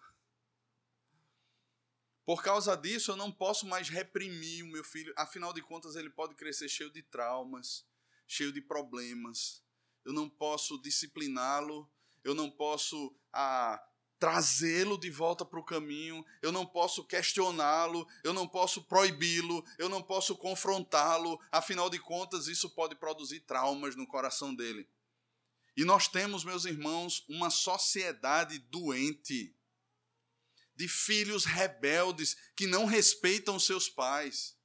[2.25, 5.13] Por causa disso, eu não posso mais reprimir o meu filho.
[5.17, 7.87] Afinal de contas, ele pode crescer cheio de traumas,
[8.27, 9.65] cheio de problemas
[10.05, 11.91] eu não posso discipliná-lo,
[12.23, 13.83] eu não posso ah,
[14.25, 19.87] trazê-lo de volta para o caminho, eu não posso questioná-lo, eu não posso proibi-lo, eu
[19.87, 24.89] não posso confrontá-lo, afinal de contas, isso pode produzir traumas no coração dele.
[25.77, 29.55] E nós temos, meus irmãos, uma sociedade doente,
[30.75, 34.57] de filhos rebeldes que não respeitam seus pais,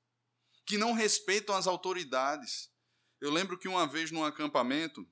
[0.66, 2.72] que não respeitam as autoridades.
[3.20, 5.06] Eu lembro que uma vez num acampamento,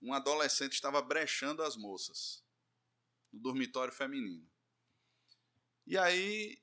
[0.00, 2.48] um adolescente estava brechando as moças
[3.32, 4.48] no dormitório feminino.
[5.86, 6.62] E aí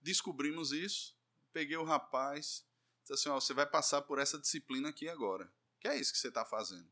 [0.00, 1.16] descobrimos isso,
[1.52, 2.66] peguei o rapaz,
[3.00, 5.52] disse assim: ó, você vai passar por essa disciplina aqui agora.
[5.80, 6.90] Que é isso que você está fazendo?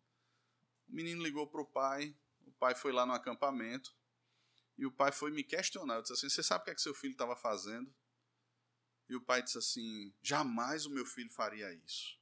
[0.88, 3.94] O menino ligou para o pai, o pai foi lá no acampamento
[4.76, 5.96] e o pai foi me questionar.
[5.96, 7.92] Eu disse assim: você sabe o que, é que seu filho estava fazendo?
[9.08, 12.20] E o pai disse assim: jamais o meu filho faria isso.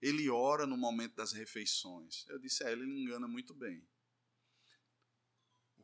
[0.00, 2.26] Ele ora no momento das refeições.
[2.28, 3.86] Eu disse, é, ele engana muito bem.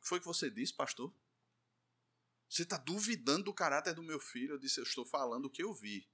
[0.02, 1.14] Que foi que você disse, pastor?
[2.48, 4.54] Você está duvidando do caráter do meu filho?
[4.54, 6.06] Eu disse, eu estou falando o que eu vi.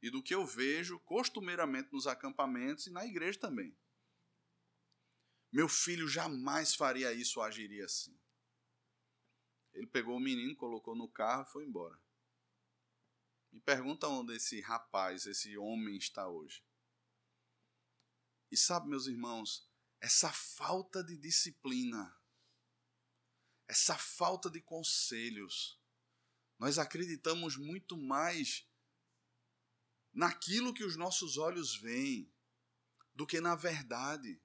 [0.00, 3.76] E do que eu vejo costumeiramente nos acampamentos e na igreja também.
[5.52, 8.18] Meu filho jamais faria isso ou agiria assim.
[9.72, 12.00] Ele pegou o menino, colocou no carro e foi embora.
[13.52, 16.64] Me pergunta onde esse rapaz, esse homem está hoje.
[18.50, 19.68] E sabe, meus irmãos,
[20.00, 22.16] essa falta de disciplina,
[23.66, 25.78] essa falta de conselhos,
[26.58, 28.66] nós acreditamos muito mais
[30.12, 32.32] naquilo que os nossos olhos veem
[33.14, 34.40] do que na verdade.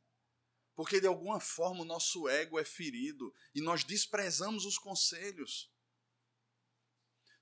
[0.75, 5.71] Porque de alguma forma o nosso ego é ferido e nós desprezamos os conselhos.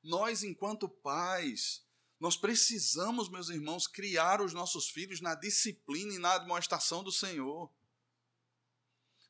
[0.04, 1.86] Nós, enquanto pais,
[2.20, 7.72] nós precisamos, meus irmãos, criar os nossos filhos na disciplina e na admoestação do Senhor.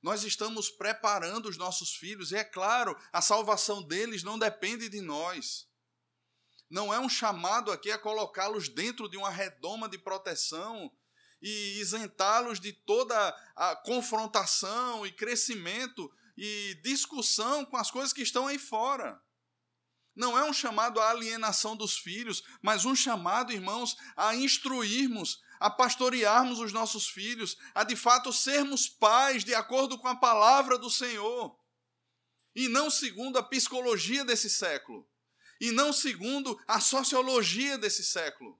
[0.07, 5.01] Nós estamos preparando os nossos filhos, e é claro, a salvação deles não depende de
[5.01, 5.67] nós.
[6.69, 10.89] Não é um chamado aqui a colocá-los dentro de uma redoma de proteção
[11.41, 13.17] e isentá-los de toda
[13.53, 19.21] a confrontação e crescimento e discussão com as coisas que estão aí fora
[20.17, 25.69] não é um chamado à alienação dos filhos, mas um chamado, irmãos, a instruirmos, a
[25.69, 30.89] pastorearmos os nossos filhos, a de fato sermos pais de acordo com a palavra do
[30.89, 31.57] Senhor,
[32.55, 35.07] e não segundo a psicologia desse século,
[35.61, 38.59] e não segundo a sociologia desse século.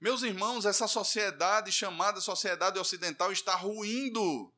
[0.00, 4.53] Meus irmãos, essa sociedade chamada sociedade ocidental está ruindo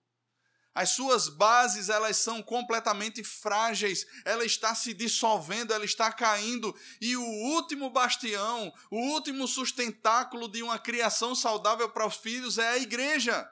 [0.76, 7.16] as suas bases, elas são completamente frágeis, ela está se dissolvendo, ela está caindo, e
[7.16, 12.76] o último bastião, o último sustentáculo de uma criação saudável para os filhos é a
[12.76, 13.50] igreja.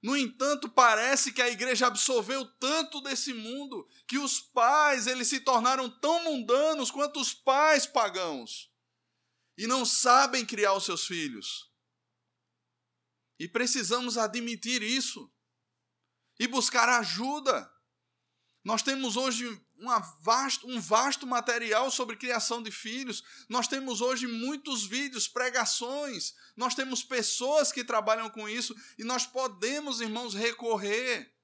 [0.00, 5.40] No entanto, parece que a igreja absorveu tanto desse mundo que os pais, eles se
[5.40, 8.70] tornaram tão mundanos quanto os pais pagãos
[9.56, 11.68] e não sabem criar os seus filhos.
[13.40, 15.28] E precisamos admitir isso
[16.38, 17.70] e buscar ajuda.
[18.64, 19.60] Nós temos hoje
[20.20, 23.24] vasto, um vasto material sobre criação de filhos.
[23.48, 26.34] Nós temos hoje muitos vídeos, pregações.
[26.56, 31.34] Nós temos pessoas que trabalham com isso e nós podemos, irmãos, recorrer.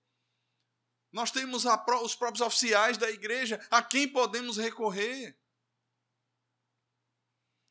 [1.12, 5.38] Nós temos a, os próprios oficiais da igreja a quem podemos recorrer.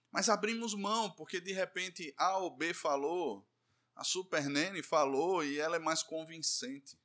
[0.10, 3.48] Mas abrimos mão, porque de repente A ou B falou,
[3.96, 6.98] a Super Nene falou e ela é mais convincente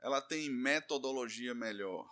[0.00, 2.08] ela tem metodologia melhor.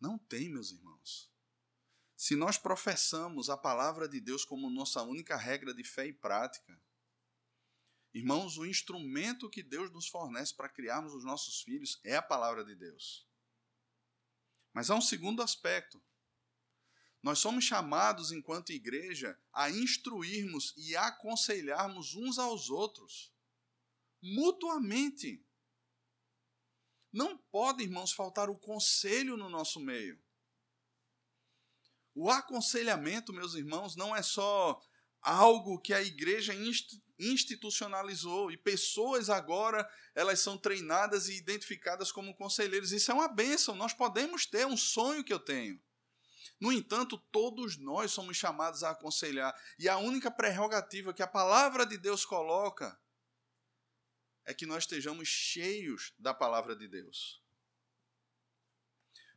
[0.00, 1.32] Não tem, meus irmãos.
[2.16, 6.80] Se nós professamos a palavra de Deus como nossa única regra de fé e prática,
[8.12, 12.64] irmãos, o instrumento que Deus nos fornece para criarmos os nossos filhos é a palavra
[12.64, 13.28] de Deus.
[14.72, 16.02] Mas há um segundo aspecto.
[17.22, 23.34] Nós somos chamados, enquanto igreja, a instruirmos e aconselharmos uns aos outros,
[24.22, 25.43] mutuamente.
[27.14, 30.20] Não pode, irmãos, faltar o conselho no nosso meio.
[32.12, 34.82] O aconselhamento, meus irmãos, não é só
[35.22, 36.52] algo que a igreja
[37.16, 42.90] institucionalizou e pessoas agora elas são treinadas e identificadas como conselheiros.
[42.90, 45.80] Isso é uma bênção, nós podemos ter um sonho que eu tenho.
[46.60, 51.86] No entanto, todos nós somos chamados a aconselhar, e a única prerrogativa que a palavra
[51.86, 52.98] de Deus coloca
[54.44, 57.42] é que nós estejamos cheios da palavra de Deus.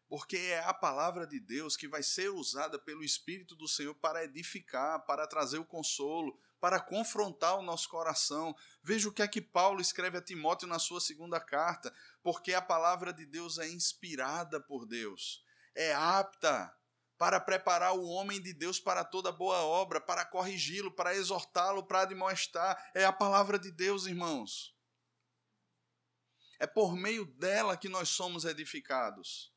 [0.07, 4.23] Porque é a palavra de Deus que vai ser usada pelo Espírito do Senhor para
[4.23, 8.55] edificar, para trazer o consolo, para confrontar o nosso coração.
[8.81, 11.93] Veja o que é que Paulo escreve a Timóteo na sua segunda carta.
[12.23, 15.43] Porque a palavra de Deus é inspirada por Deus,
[15.75, 16.73] é apta
[17.17, 22.01] para preparar o homem de Deus para toda boa obra, para corrigi-lo, para exortá-lo, para
[22.01, 22.91] admoestar.
[22.93, 24.76] É a palavra de Deus, irmãos.
[26.59, 29.53] É por meio dela que nós somos edificados.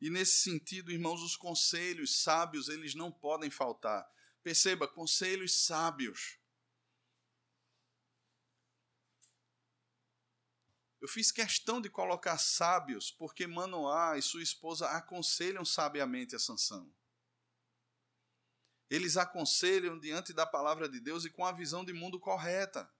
[0.00, 4.08] E nesse sentido, irmãos, os conselhos sábios, eles não podem faltar.
[4.42, 6.38] Perceba, conselhos sábios.
[11.00, 16.92] Eu fiz questão de colocar sábios, porque Manoá e sua esposa aconselham sabiamente a Sansão.
[18.88, 22.90] Eles aconselham diante da palavra de Deus e com a visão de mundo correta.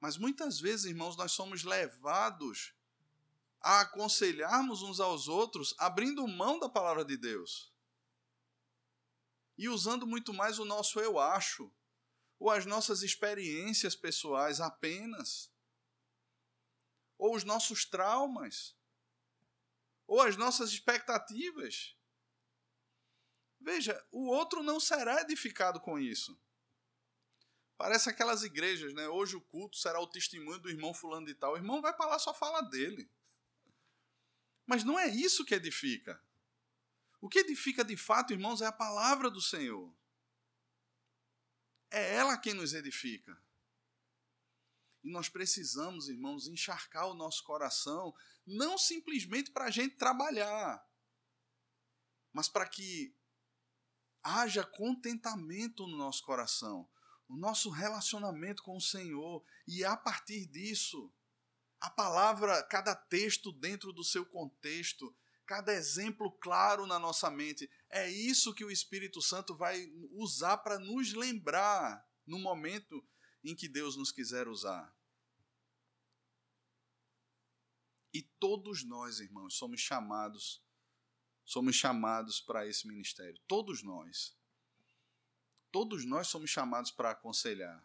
[0.00, 2.74] Mas muitas vezes, irmãos, nós somos levados
[3.60, 7.72] a aconselharmos uns aos outros, abrindo mão da palavra de Deus.
[9.58, 11.72] E usando muito mais o nosso eu acho,
[12.38, 15.50] ou as nossas experiências pessoais apenas,
[17.18, 18.76] ou os nossos traumas,
[20.06, 21.96] ou as nossas expectativas.
[23.58, 26.38] Veja, o outro não será edificado com isso.
[27.76, 29.06] Parece aquelas igrejas, né?
[29.08, 31.52] Hoje o culto será o testemunho do irmão fulano de tal.
[31.52, 33.10] O irmão vai para lá só fala dele.
[34.64, 36.20] Mas não é isso que edifica.
[37.20, 39.94] O que edifica de fato, irmãos, é a palavra do Senhor.
[41.90, 43.38] É ela quem nos edifica.
[45.04, 48.14] E nós precisamos, irmãos, encharcar o nosso coração,
[48.46, 50.84] não simplesmente para a gente trabalhar,
[52.32, 53.14] mas para que
[54.22, 56.88] haja contentamento no nosso coração
[57.28, 59.44] o nosso relacionamento com o Senhor.
[59.66, 61.12] E a partir disso,
[61.80, 65.14] a palavra, cada texto dentro do seu contexto,
[65.44, 70.78] cada exemplo claro na nossa mente, é isso que o Espírito Santo vai usar para
[70.78, 73.04] nos lembrar no momento
[73.44, 74.94] em que Deus nos quiser usar.
[78.12, 80.64] E todos nós, irmãos, somos chamados
[81.46, 84.35] somos chamados para esse ministério, todos nós
[85.76, 87.84] todos nós somos chamados para aconselhar.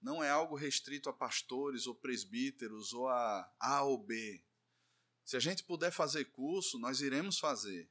[0.00, 4.42] Não é algo restrito a pastores ou presbíteros ou a A ou B.
[5.22, 7.86] Se a gente puder fazer curso, nós iremos fazer.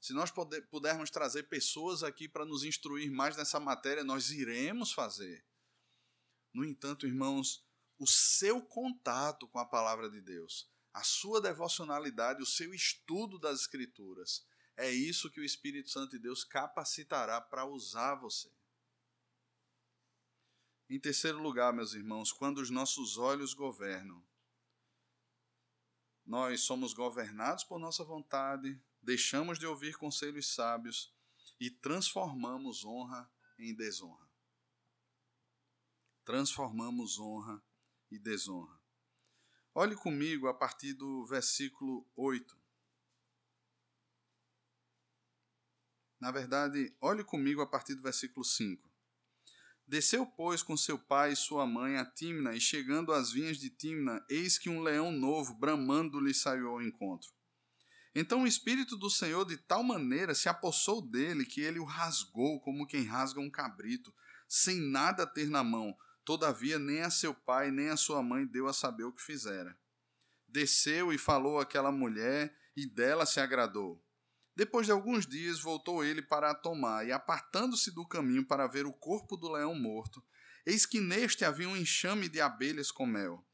[0.00, 0.32] Se nós
[0.72, 5.46] pudermos trazer pessoas aqui para nos instruir mais nessa matéria, nós iremos fazer.
[6.52, 7.64] No entanto, irmãos,
[7.96, 13.60] o seu contato com a palavra de Deus, a sua devocionalidade, o seu estudo das
[13.60, 14.44] Escrituras,
[14.78, 18.48] é isso que o Espírito Santo de Deus capacitará para usar você.
[20.88, 24.24] Em terceiro lugar, meus irmãos, quando os nossos olhos governam,
[26.24, 31.12] nós somos governados por nossa vontade, deixamos de ouvir conselhos sábios
[31.58, 34.30] e transformamos honra em desonra.
[36.24, 37.60] Transformamos honra
[38.12, 38.78] e desonra.
[39.74, 42.57] Olhe comigo a partir do versículo 8.
[46.20, 48.88] Na verdade, olhe comigo a partir do versículo 5.
[49.86, 53.70] Desceu, pois, com seu pai e sua mãe a Timna, e chegando às vinhas de
[53.70, 57.30] Timna, eis que um leão novo, bramando, lhe saiu ao encontro.
[58.14, 62.60] Então o Espírito do Senhor de tal maneira se apossou dele que ele o rasgou
[62.60, 64.12] como quem rasga um cabrito,
[64.48, 65.96] sem nada ter na mão.
[66.24, 69.78] Todavia, nem a seu pai nem a sua mãe deu a saber o que fizera.
[70.46, 74.02] Desceu e falou àquela mulher, e dela se agradou.
[74.58, 78.92] Depois de alguns dias, voltou ele para tomar, e apartando-se do caminho para ver o
[78.92, 80.20] corpo do leão morto,
[80.66, 83.46] eis que neste havia um enxame de abelhas com mel.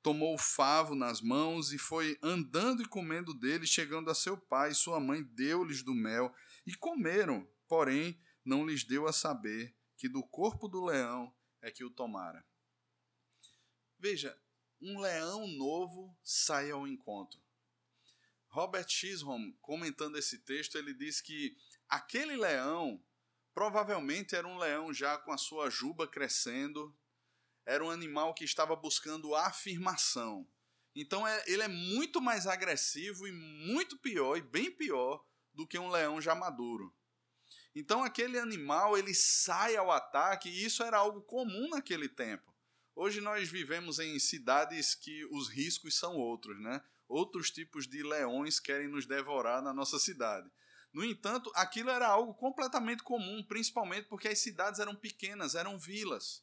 [0.00, 4.72] Tomou o favo nas mãos e foi andando e comendo dele, chegando a seu pai
[4.72, 6.32] sua mãe deu-lhes do mel,
[6.64, 11.82] e comeram, porém não lhes deu a saber que do corpo do leão é que
[11.82, 12.46] o tomara.
[13.98, 14.40] Veja,
[14.80, 17.42] um leão novo sai ao encontro.
[18.52, 21.56] Robert Chisholm, comentando esse texto, ele diz que
[21.88, 23.02] aquele leão
[23.54, 26.94] provavelmente era um leão já com a sua juba crescendo,
[27.64, 30.46] era um animal que estava buscando afirmação.
[30.94, 35.24] Então é, ele é muito mais agressivo e muito pior, e bem pior,
[35.54, 36.94] do que um leão já maduro.
[37.74, 42.52] Então aquele animal ele sai ao ataque e isso era algo comum naquele tempo.
[42.94, 46.84] Hoje nós vivemos em cidades que os riscos são outros, né?
[47.12, 50.50] Outros tipos de leões querem nos devorar na nossa cidade.
[50.92, 56.42] No entanto, aquilo era algo completamente comum, principalmente porque as cidades eram pequenas, eram vilas.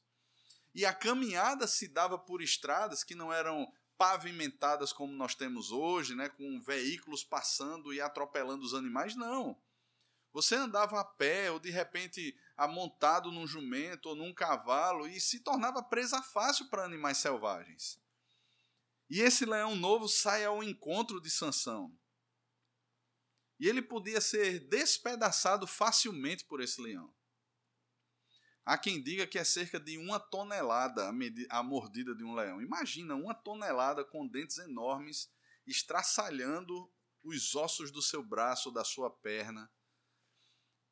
[0.74, 6.15] E a caminhada se dava por estradas que não eram pavimentadas como nós temos hoje,
[6.15, 9.59] né, com veículos passando e atropelando os animais, não.
[10.32, 15.39] Você andava a pé ou de repente amontado num jumento ou num cavalo e se
[15.39, 17.99] tornava presa fácil para animais selvagens.
[19.10, 21.97] E esse leão novo sai ao encontro de Sansão.
[23.60, 27.14] E ele podia ser despedaçado facilmente por esse leão.
[28.64, 31.12] Há quem diga que é cerca de uma tonelada
[31.49, 32.62] a mordida de um leão.
[32.62, 35.28] Imagina uma tonelada com dentes enormes
[35.66, 36.91] estraçalhando
[37.24, 39.70] os ossos do seu braço, da sua perna.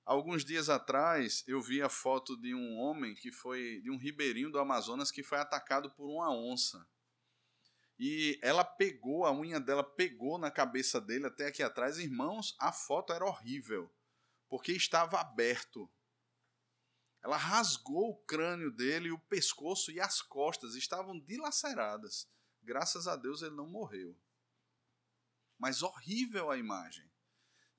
[0.04, 4.52] Alguns dias atrás eu vi a foto de um homem que foi de um ribeirinho
[4.52, 6.84] do Amazonas que foi atacado por uma onça.
[8.00, 11.98] E ela pegou, a unha dela pegou na cabeça dele até aqui atrás.
[11.98, 13.92] Irmãos, a foto era horrível,
[14.48, 15.90] porque estava aberto.
[17.24, 22.30] Ela rasgou o crânio dele, o pescoço e as costas estavam dilaceradas.
[22.62, 24.16] Graças a Deus ele não morreu.
[25.58, 27.10] Mas horrível a imagem.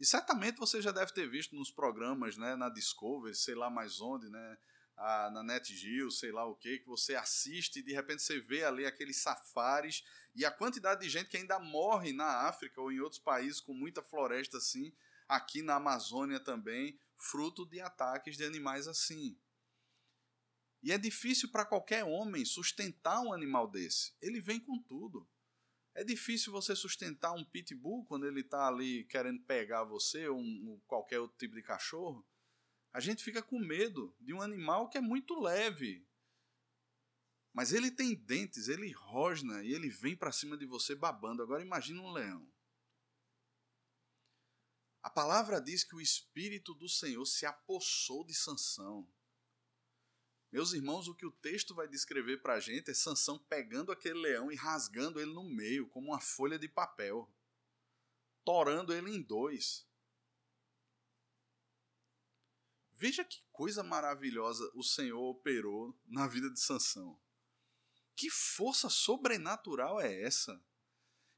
[0.00, 4.00] E certamente você já deve ter visto nos programas, né, na Discovery, sei lá mais
[4.00, 4.58] onde, né,
[4.98, 8.64] a, na NetGeo, sei lá o que, que você assiste e de repente você vê
[8.64, 13.00] ali aqueles safaris e a quantidade de gente que ainda morre na África ou em
[13.00, 14.92] outros países com muita floresta assim,
[15.28, 19.38] aqui na Amazônia também, fruto de ataques de animais assim.
[20.82, 24.14] E é difícil para qualquer homem sustentar um animal desse.
[24.20, 25.28] Ele vem com tudo.
[25.94, 30.80] É difícil você sustentar um pitbull quando ele está ali querendo pegar você ou um,
[30.86, 32.24] qualquer outro tipo de cachorro
[32.92, 36.06] a gente fica com medo de um animal que é muito leve.
[37.52, 41.42] Mas ele tem dentes, ele rosna e ele vem para cima de você babando.
[41.42, 42.48] Agora imagine um leão.
[45.02, 49.08] A palavra diz que o espírito do Senhor se apossou de Sansão.
[50.52, 54.18] Meus irmãos, o que o texto vai descrever para a gente é Sansão pegando aquele
[54.18, 57.26] leão e rasgando ele no meio, como uma folha de papel,
[58.44, 59.87] torando ele em dois.
[63.00, 67.16] Veja que coisa maravilhosa o Senhor operou na vida de Sansão.
[68.16, 70.60] Que força sobrenatural é essa?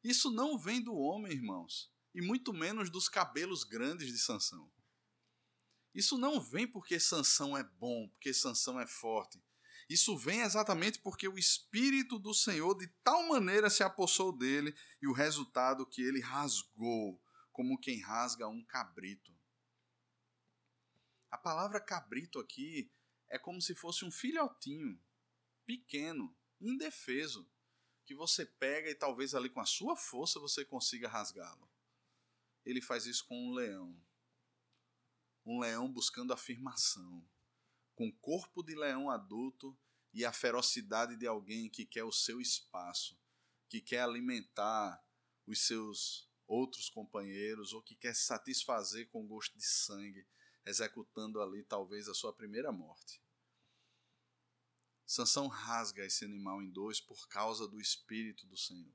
[0.03, 4.73] Isso não vem do homem, irmãos, e muito menos dos cabelos grandes de Sansão.
[5.95, 9.39] Isso não vem porque Sansão é bom, porque Sansão é forte.
[9.87, 15.07] Isso vem exatamente porque o espírito do Senhor de tal maneira se apossou dele e
[15.07, 17.21] o resultado que ele rasgou,
[17.53, 19.39] como quem rasga um cabrito.
[21.31, 22.91] A palavra cabrito aqui
[23.29, 25.01] é como se fosse um filhotinho,
[25.65, 27.49] pequeno, indefeso,
[28.05, 31.71] que você pega e talvez ali com a sua força você consiga rasgá-lo.
[32.65, 33.97] Ele faz isso com um leão.
[35.47, 37.25] Um leão buscando afirmação,
[37.95, 39.79] com corpo de leão adulto
[40.13, 43.17] e a ferocidade de alguém que quer o seu espaço,
[43.69, 45.01] que quer alimentar
[45.47, 50.27] os seus outros companheiros ou que quer satisfazer com gosto de sangue
[50.71, 53.23] executando ali talvez a sua primeira morte.
[55.05, 58.95] Sansão rasga esse animal em dois por causa do espírito do Senhor.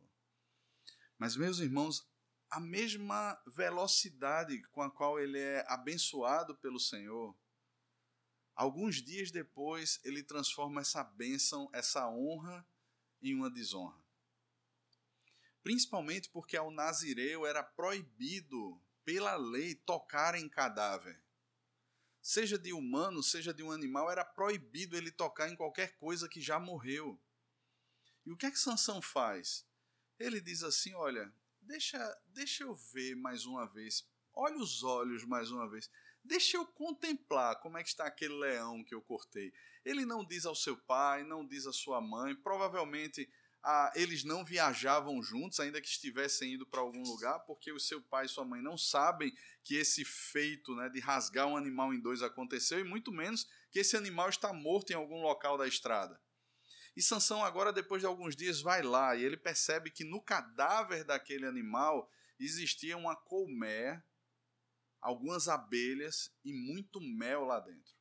[1.18, 2.08] Mas meus irmãos,
[2.50, 7.36] a mesma velocidade com a qual ele é abençoado pelo Senhor
[8.56, 12.66] Alguns dias depois, ele transforma essa bênção, essa honra,
[13.22, 14.02] em uma desonra.
[15.62, 21.22] Principalmente porque ao nazireu era proibido, pela lei, tocar em cadáver.
[22.28, 26.42] Seja de humano, seja de um animal, era proibido ele tocar em qualquer coisa que
[26.42, 27.22] já morreu.
[28.26, 29.64] E o que é que Sansão faz?
[30.18, 34.10] Ele diz assim: Olha, deixa, deixa eu ver mais uma vez.
[34.34, 35.88] Olha os olhos mais uma vez.
[36.24, 39.54] Deixa eu contemplar como é que está aquele leão que eu cortei.
[39.86, 42.36] Ele não diz ao seu pai, não diz à sua mãe.
[42.36, 43.32] Provavelmente
[43.68, 48.00] ah, eles não viajavam juntos, ainda que estivessem indo para algum lugar, porque o seu
[48.00, 52.00] pai e sua mãe não sabem que esse feito né, de rasgar um animal em
[52.00, 56.22] dois aconteceu, e muito menos que esse animal está morto em algum local da estrada.
[56.96, 61.04] E Sansão agora, depois de alguns dias, vai lá e ele percebe que no cadáver
[61.04, 62.08] daquele animal
[62.40, 64.06] existia uma colmeia,
[65.02, 67.96] algumas abelhas e muito mel lá dentro.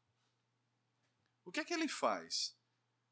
[1.42, 2.54] O que é que ele faz?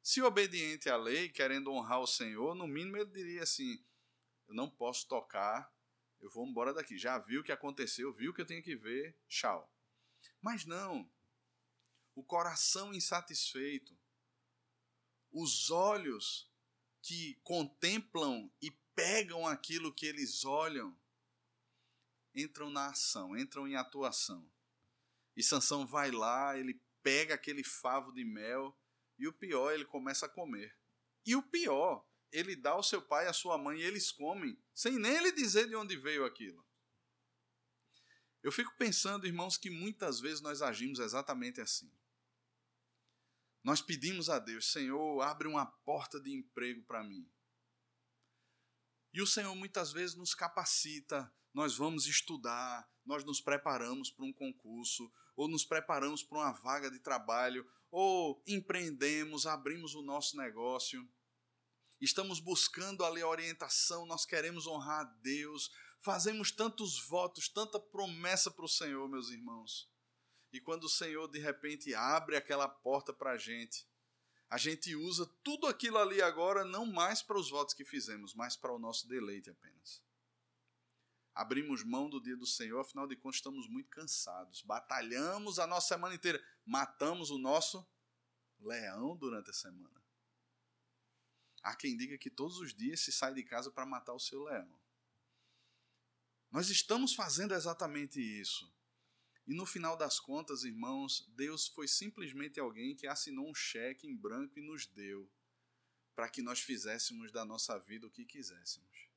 [0.03, 3.83] Se obediente à lei, querendo honrar o Senhor, no mínimo ele diria assim:
[4.49, 5.73] Eu não posso tocar,
[6.21, 6.99] eu vou embora daqui.
[6.99, 9.73] Já viu o que aconteceu, viu o que eu tenho que ver, tchau.
[10.41, 11.09] Mas não.
[12.17, 13.97] O coração insatisfeito,
[15.31, 16.51] os olhos
[17.01, 20.97] que contemplam e pegam aquilo que eles olham,
[22.35, 24.51] entram na ação, entram em atuação.
[25.37, 28.77] E Sansão vai lá, ele pega aquele favo de mel
[29.23, 30.77] e o pior, ele começa a comer.
[31.25, 34.99] E o pior, ele dá ao seu pai à sua mãe e eles comem, sem
[34.99, 36.67] nem ele dizer de onde veio aquilo.
[38.43, 41.89] Eu fico pensando, irmãos, que muitas vezes nós agimos exatamente assim.
[43.63, 47.31] Nós pedimos a Deus, Senhor, abre uma porta de emprego para mim.
[49.15, 54.33] E o Senhor muitas vezes nos capacita, nós vamos estudar, nós nos preparamos para um
[54.33, 61.07] concurso, ou nos preparamos para uma vaga de trabalho, ou empreendemos, abrimos o nosso negócio.
[62.01, 65.71] Estamos buscando ali a orientação, nós queremos honrar a Deus,
[66.01, 69.89] fazemos tantos votos, tanta promessa para o Senhor, meus irmãos.
[70.51, 73.87] E quando o Senhor de repente abre aquela porta para a gente,
[74.49, 78.57] a gente usa tudo aquilo ali agora não mais para os votos que fizemos, mas
[78.57, 80.03] para o nosso deleite apenas.
[81.35, 84.63] Abrimos mão do dia do Senhor, afinal de contas estamos muito cansados.
[84.63, 87.87] Batalhamos a nossa semana inteira, matamos o nosso
[88.61, 90.03] leão durante a semana.
[91.63, 94.43] Há quem diga que todos os dias se sai de casa para matar o seu
[94.43, 94.81] leão.
[96.51, 98.71] Nós estamos fazendo exatamente isso.
[99.47, 104.15] E no final das contas, irmãos, Deus foi simplesmente alguém que assinou um cheque em
[104.15, 105.31] branco e nos deu
[106.15, 109.12] para que nós fizéssemos da nossa vida o que quiséssemos.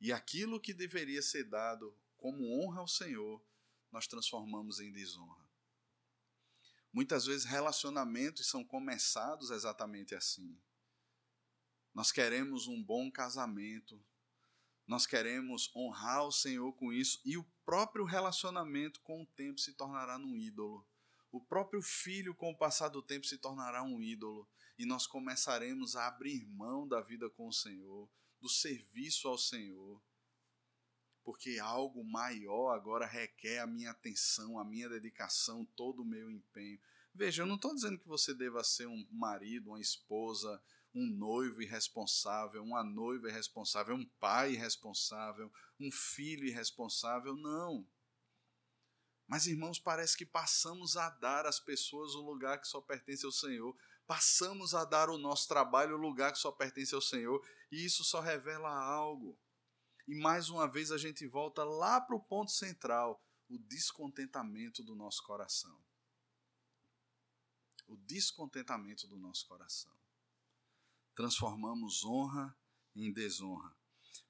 [0.00, 3.42] E aquilo que deveria ser dado como honra ao Senhor,
[3.90, 5.46] nós transformamos em desonra.
[6.92, 10.58] Muitas vezes relacionamentos são começados exatamente assim.
[11.94, 14.02] Nós queremos um bom casamento,
[14.86, 19.72] nós queremos honrar o Senhor com isso e o próprio relacionamento com o tempo se
[19.72, 20.86] tornará num ídolo.
[21.32, 25.96] O próprio filho, com o passar do tempo, se tornará um ídolo e nós começaremos
[25.96, 28.08] a abrir mão da vida com o Senhor,
[28.40, 30.02] do serviço ao Senhor,
[31.22, 36.80] porque algo maior agora requer a minha atenção, a minha dedicação, todo o meu empenho.
[37.14, 40.62] Veja, eu não estou dizendo que você deva ser um marido, uma esposa,
[40.94, 47.34] um noivo irresponsável, uma noiva irresponsável, um pai irresponsável, um filho irresponsável.
[47.34, 47.86] Não.
[49.26, 53.32] Mas, irmãos, parece que passamos a dar às pessoas o lugar que só pertence ao
[53.32, 53.76] Senhor.
[54.06, 57.44] Passamos a dar o nosso trabalho o lugar que só pertence ao Senhor.
[57.70, 59.38] E isso só revela algo.
[60.06, 64.94] E mais uma vez a gente volta lá para o ponto central: o descontentamento do
[64.94, 65.76] nosso coração.
[67.88, 69.96] O descontentamento do nosso coração
[71.16, 72.54] transformamos honra
[72.94, 73.74] em desonra.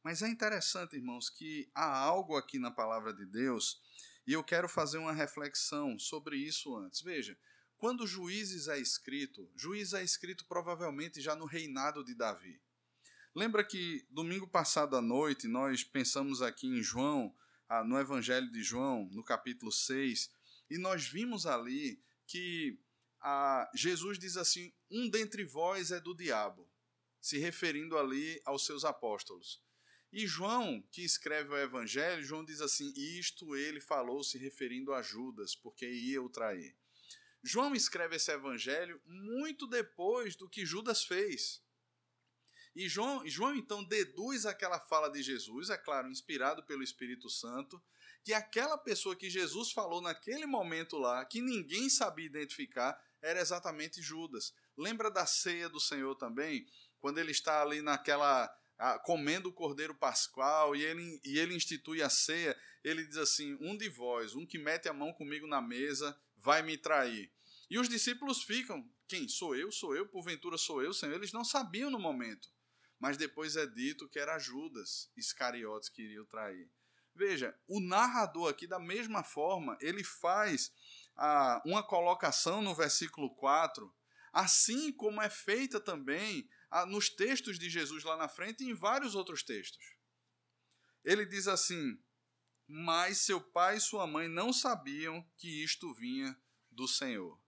[0.03, 3.83] Mas é interessante, irmãos, que há algo aqui na palavra de Deus
[4.27, 7.01] e eu quero fazer uma reflexão sobre isso antes.
[7.01, 7.37] Veja,
[7.79, 12.61] quando Juízes é escrito, Juízes é escrito provavelmente já no reinado de Davi.
[13.35, 17.35] Lembra que domingo passado à noite nós pensamos aqui em João,
[17.69, 20.31] ah, no Evangelho de João, no capítulo 6,
[20.71, 22.79] e nós vimos ali que
[23.21, 26.67] ah, Jesus diz assim: Um dentre vós é do diabo
[27.21, 29.61] se referindo ali aos seus apóstolos.
[30.13, 35.03] E João, que escreve o Evangelho, João diz assim: Isto ele falou se referindo a
[35.03, 36.77] Judas, porque ia o trair.
[37.47, 41.63] João escreve esse Evangelho muito depois do que Judas fez.
[42.75, 47.81] E João, João então deduz aquela fala de Jesus, é claro, inspirado pelo Espírito Santo,
[48.25, 54.03] que aquela pessoa que Jesus falou naquele momento lá, que ninguém sabia identificar, era exatamente
[54.03, 54.53] Judas.
[54.77, 56.67] Lembra da ceia do Senhor também?
[56.99, 58.53] Quando ele está ali naquela.
[59.05, 63.77] comendo o cordeiro pascual e ele, e ele institui a ceia, ele diz assim: Um
[63.77, 67.31] de vós, um que mete a mão comigo na mesa, vai me trair.
[67.69, 69.29] E os discípulos ficam: Quem?
[69.29, 69.71] Sou eu?
[69.73, 70.07] Sou eu?
[70.07, 71.15] Porventura sou eu, Senhor?
[71.15, 72.49] Eles não sabiam no momento
[72.99, 76.71] mas depois é dito que era Judas Iscariotes que iria o trair.
[77.15, 80.73] Veja, o narrador aqui, da mesma forma, ele faz
[81.17, 83.95] ah, uma colocação no versículo 4,
[84.33, 88.75] assim como é feita também ah, nos textos de Jesus lá na frente e em
[88.75, 89.85] vários outros textos.
[91.05, 91.99] Ele diz assim:
[92.67, 96.39] Mas seu pai e sua mãe não sabiam que isto vinha
[96.71, 97.41] do Senhor.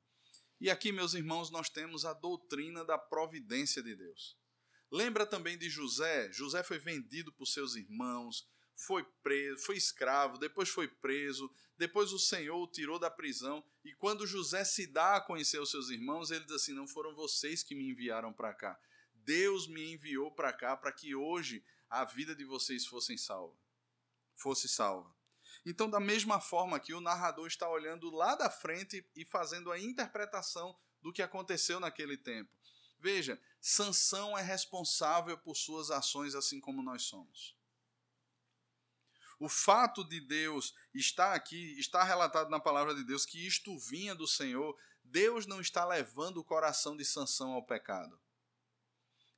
[0.60, 4.36] E aqui, meus irmãos, nós temos a doutrina da providência de Deus.
[4.90, 6.32] Lembra também de José?
[6.32, 12.18] José foi vendido por seus irmãos, foi preso, foi escravo, depois foi preso, depois o
[12.18, 16.30] Senhor o tirou da prisão, e quando José se dá a conhecer os seus irmãos,
[16.30, 18.78] ele diz assim: "Não foram vocês que me enviaram para cá.
[19.12, 23.56] Deus me enviou para cá para que hoje a vida de vocês fosse salva.
[24.34, 25.17] Fosse salva.
[25.68, 29.78] Então, da mesma forma que o narrador está olhando lá da frente e fazendo a
[29.78, 32.50] interpretação do que aconteceu naquele tempo.
[32.98, 37.54] Veja, Sansão é responsável por suas ações assim como nós somos.
[39.38, 44.14] O fato de Deus estar aqui, está relatado na palavra de Deus que isto vinha
[44.14, 48.18] do Senhor, Deus não está levando o coração de Sansão ao pecado.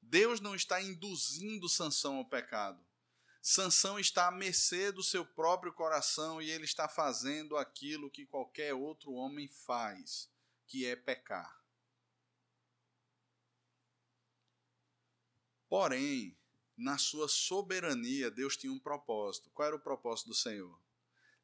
[0.00, 2.80] Deus não está induzindo Sansão ao pecado.
[3.42, 8.74] Sansão está à mercê do seu próprio coração e ele está fazendo aquilo que qualquer
[8.74, 10.30] outro homem faz,
[10.66, 11.58] que é pecar.
[15.68, 16.36] Porém,
[16.76, 19.50] na sua soberania, Deus tinha um propósito.
[19.50, 20.78] Qual era o propósito do Senhor?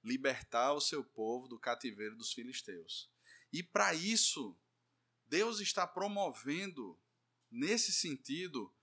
[0.02, 3.10] Libertar o seu povo do cativeiro dos filisteus.
[3.52, 4.54] E para isso,
[5.26, 6.98] Deus está promovendo,
[7.50, 8.74] nesse sentido,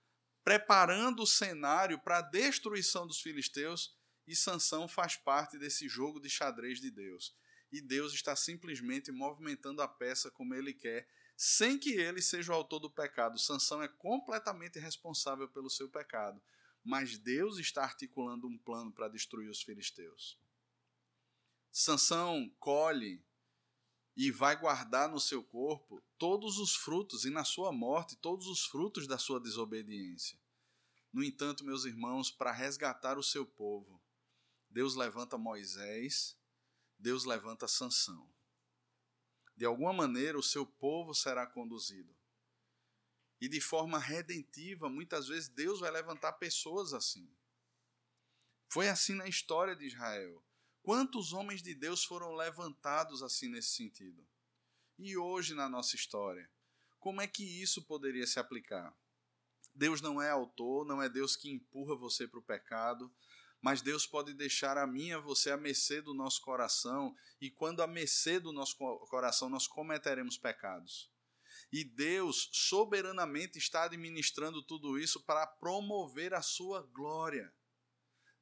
[0.44, 6.30] preparando o cenário para a destruição dos filisteus, e Sansão faz parte desse jogo de
[6.30, 7.34] xadrez de Deus.
[7.72, 12.54] E Deus está simplesmente movimentando a peça como ele quer sem que ele seja o
[12.54, 13.38] autor do pecado.
[13.38, 16.40] Sansão é completamente responsável pelo seu pecado,
[16.82, 20.38] mas Deus está articulando um plano para destruir os filisteus.
[21.72, 23.24] Sansão colhe
[24.16, 28.64] e vai guardar no seu corpo todos os frutos e na sua morte todos os
[28.64, 30.38] frutos da sua desobediência.
[31.12, 34.00] No entanto, meus irmãos, para resgatar o seu povo,
[34.68, 36.36] Deus levanta Moisés,
[36.98, 38.34] Deus levanta Sansão
[39.56, 42.14] de alguma maneira o seu povo será conduzido.
[43.40, 47.30] E de forma redentiva, muitas vezes Deus vai levantar pessoas assim.
[48.68, 50.42] Foi assim na história de Israel.
[50.84, 54.22] Quantos homens de Deus foram levantados assim nesse sentido?
[54.98, 56.46] E hoje na nossa história,
[57.00, 58.94] como é que isso poderia se aplicar?
[59.74, 63.10] Deus não é autor, não é Deus que empurra você para o pecado,
[63.62, 67.50] mas Deus pode deixar a mim e a você a mercê do nosso coração, e
[67.50, 71.10] quando a mercê do nosso coração nós cometeremos pecados.
[71.72, 77.50] E Deus soberanamente está administrando tudo isso para promover a sua glória.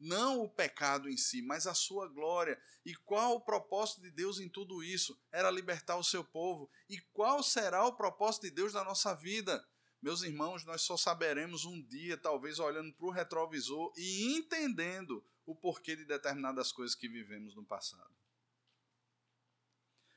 [0.02, 2.60] Não o pecado em si, mas a sua glória.
[2.84, 5.16] E qual o propósito de Deus em tudo isso?
[5.30, 6.68] Era libertar o seu povo.
[6.90, 9.64] E qual será o propósito de Deus na nossa vida?
[10.02, 15.54] Meus irmãos, nós só saberemos um dia, talvez olhando para o retrovisor e entendendo o
[15.54, 18.12] porquê de determinadas coisas que vivemos no passado.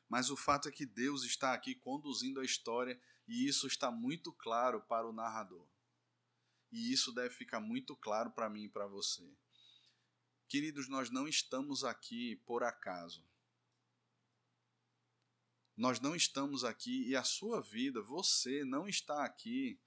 [0.09, 4.33] Mas o fato é que Deus está aqui conduzindo a história e isso está muito
[4.33, 5.67] claro para o narrador.
[6.71, 9.31] E isso deve ficar muito claro para mim e para você.
[10.47, 13.23] Queridos, nós não estamos aqui por acaso.
[15.75, 19.79] Nós não estamos aqui e a sua vida, você não está aqui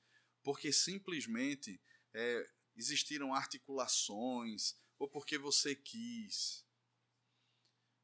[0.42, 1.80] porque simplesmente
[2.12, 6.66] é, existiram articulações ou porque você quis.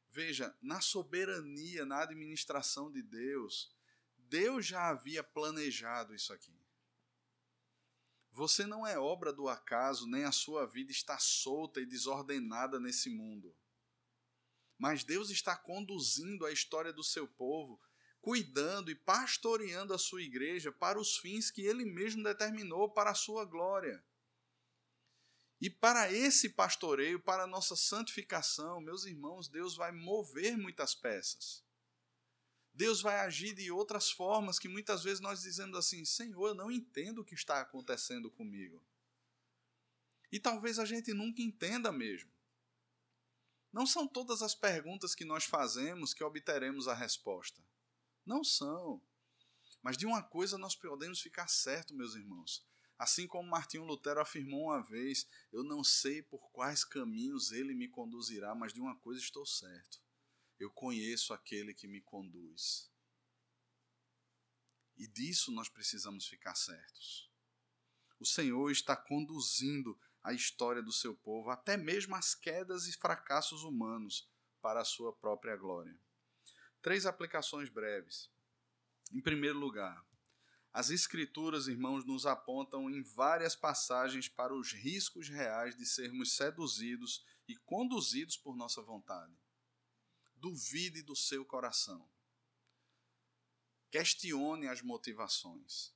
[0.09, 3.75] Veja, na soberania, na administração de Deus,
[4.17, 6.64] Deus já havia planejado isso aqui.
[8.35, 13.09] Você não é obra do acaso, nem a sua vida está solta e desordenada nesse
[13.09, 13.55] mundo
[14.77, 17.79] mas Deus está conduzindo a história do seu povo,
[18.21, 23.15] cuidando e pastoreando a sua igreja para os fins que ele mesmo determinou para a
[23.15, 24.03] sua glória.
[25.61, 31.64] E para esse pastoreio, para a nossa santificação, meus irmãos, Deus vai mover muitas peças.
[32.75, 36.69] Deus vai agir de outras formas que muitas vezes nós dizemos assim: Senhor, eu não
[36.69, 38.83] entendo o que está acontecendo comigo.
[40.29, 42.29] E talvez a gente nunca entenda mesmo.
[43.71, 47.63] Não são todas as perguntas que nós fazemos que obteremos a resposta.
[48.25, 49.01] Não são.
[49.81, 52.65] Mas de uma coisa nós podemos ficar certo, meus irmãos.
[52.99, 57.87] Assim como Martinho Lutero afirmou uma vez, eu não sei por quais caminhos ele me
[57.87, 60.04] conduzirá, mas de uma coisa estou certo.
[60.59, 62.89] Eu conheço aquele que me conduz.
[64.97, 67.29] E disso nós precisamos ficar certos.
[68.19, 73.63] O Senhor está conduzindo a história do seu povo, até mesmo as quedas e fracassos
[73.63, 74.29] humanos,
[74.61, 75.95] para a sua própria glória.
[76.81, 78.31] Três aplicações breves.
[79.11, 80.03] Em primeiro lugar,
[80.73, 87.23] as Escrituras, irmãos, nos apontam em várias passagens para os riscos reais de sermos seduzidos
[87.47, 89.33] e conduzidos por nossa vontade.
[90.35, 92.07] Duvide do seu coração.
[93.89, 95.93] Questione as motivações.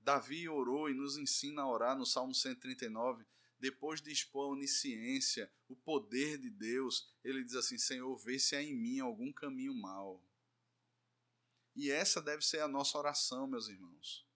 [0.00, 3.24] Davi orou e nos ensina a orar no Salmo 139,
[3.58, 8.56] depois de expor a onisciência, o poder de Deus, ele diz assim: Senhor, vê se
[8.56, 10.20] há em mim algum caminho mau.
[11.76, 14.26] E essa deve ser a nossa oração, meus irmãos.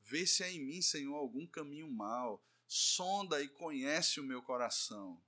[0.00, 2.40] Vê se há em mim, Senhor, algum caminho mau.
[2.68, 5.20] Sonda e conhece o meu coração.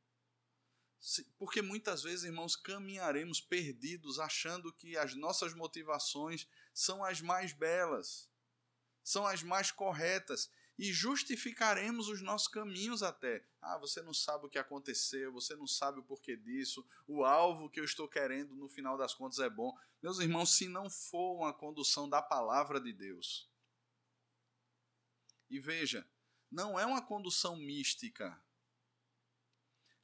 [1.39, 8.29] Porque muitas vezes, irmãos, caminharemos perdidos achando que as nossas motivações são as mais belas
[9.09, 13.43] são as mais corretas e justificaremos os nossos caminhos até.
[13.61, 17.71] Ah, você não sabe o que aconteceu, você não sabe o porquê disso, o alvo
[17.71, 19.75] que eu estou querendo no final das contas é bom.
[20.03, 23.51] Meus irmãos, se não for uma condução da palavra de Deus.
[25.49, 26.07] E veja,
[26.51, 28.39] não é uma condução mística.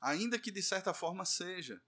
[0.05, 1.82] Ainda que de certa forma seja.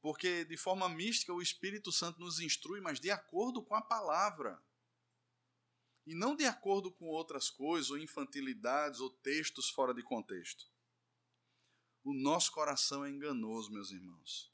[0.00, 4.60] Porque de forma mística o Espírito Santo nos instrui, mas de acordo com a palavra
[6.06, 10.66] e não de acordo com outras coisas, ou infantilidades, ou textos fora de contexto.
[12.02, 14.50] O nosso coração é enganoso, meus irmãos.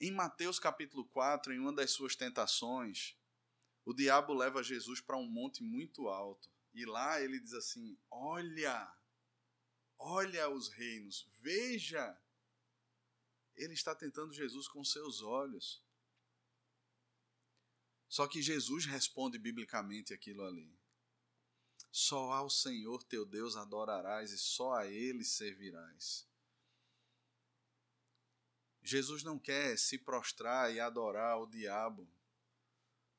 [0.00, 3.16] Em Mateus capítulo 4, em uma das suas tentações,
[3.84, 6.50] o diabo leva Jesus para um monte muito alto.
[6.74, 8.92] E lá ele diz assim: Olha,
[10.00, 12.18] olha os reinos, veja.
[13.54, 15.84] Ele está tentando Jesus com seus olhos.
[18.08, 20.76] Só que Jesus responde biblicamente aquilo ali.
[21.92, 26.26] Só ao Senhor teu Deus adorarás e só a Ele servirás.
[28.82, 32.10] Jesus não quer se prostrar e adorar o diabo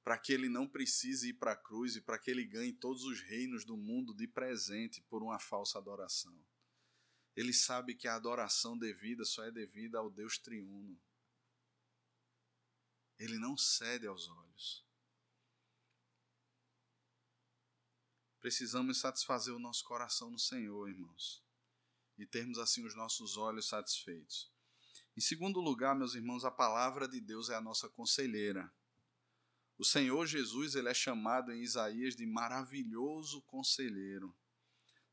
[0.03, 3.03] para que ele não precise ir para a cruz e para que ele ganhe todos
[3.03, 6.35] os reinos do mundo de presente por uma falsa adoração.
[7.35, 10.99] Ele sabe que a adoração devida só é devida ao Deus triuno.
[13.17, 14.85] Ele não cede aos olhos.
[18.39, 21.43] Precisamos satisfazer o nosso coração no Senhor, irmãos,
[22.17, 24.51] e termos assim os nossos olhos satisfeitos.
[25.15, 28.73] Em segundo lugar, meus irmãos, a palavra de Deus é a nossa conselheira.
[29.77, 34.35] O Senhor Jesus, ele é chamado em Isaías de maravilhoso conselheiro.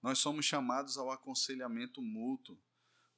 [0.02, 2.58] Nós somos chamados ao aconselhamento mútuo.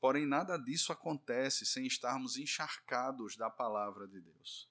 [0.00, 4.68] Porém, nada disso acontece sem estarmos encharcados da palavra de Deus.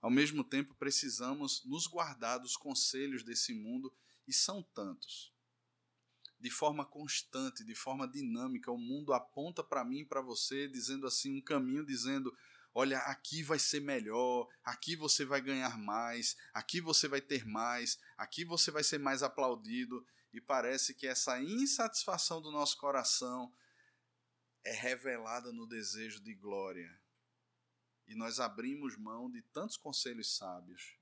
[0.00, 3.92] Ao mesmo tempo, precisamos nos guardar dos conselhos desse mundo,
[4.26, 5.32] e são tantos.
[6.38, 11.06] De forma constante, de forma dinâmica, o mundo aponta para mim e para você, dizendo
[11.06, 12.36] assim: um caminho, dizendo:
[12.74, 17.98] olha, aqui vai ser melhor, aqui você vai ganhar mais, aqui você vai ter mais,
[18.16, 20.06] aqui você vai ser mais aplaudido.
[20.34, 23.54] E parece que essa insatisfação do nosso coração
[24.64, 26.90] é revelada no desejo de glória
[28.06, 30.98] e nós abrimos mão de tantos conselhos sábios.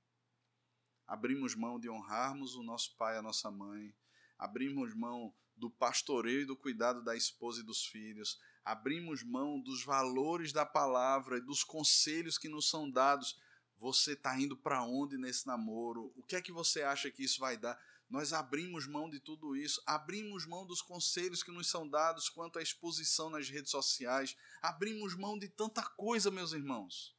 [1.07, 3.93] Abrimos mão de honrarmos o nosso pai e a nossa mãe.
[4.37, 8.39] Abrimos mão do pastoreio e do cuidado da esposa e dos filhos.
[8.63, 13.37] Abrimos mão dos valores da palavra e dos conselhos que nos são dados.
[13.79, 16.13] Você está indo para onde nesse namoro?
[16.15, 17.77] O que é que você acha que isso vai dar?
[18.13, 22.59] Nós abrimos mão de tudo isso, abrimos mão dos conselhos que nos são dados quanto
[22.59, 27.17] à exposição nas redes sociais, abrimos mão de tanta coisa, meus irmãos.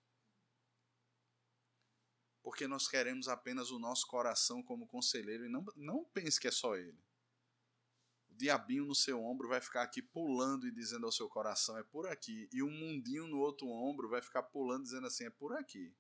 [2.44, 6.52] Porque nós queremos apenas o nosso coração como conselheiro e não, não pense que é
[6.52, 7.02] só ele.
[8.30, 11.82] O diabinho no seu ombro vai ficar aqui pulando e dizendo ao seu coração: é
[11.82, 12.48] por aqui.
[12.52, 15.92] E um mundinho no outro ombro vai ficar pulando dizendo assim: é por aqui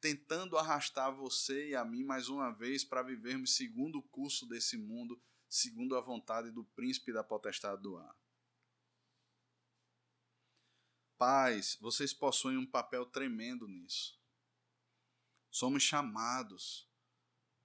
[0.00, 4.76] tentando arrastar você e a mim mais uma vez para vivermos segundo o curso desse
[4.76, 8.16] mundo, segundo a vontade do príncipe da potestade do ar.
[11.16, 14.16] Pais, vocês possuem um papel tremendo nisso.
[15.50, 16.88] Somos chamados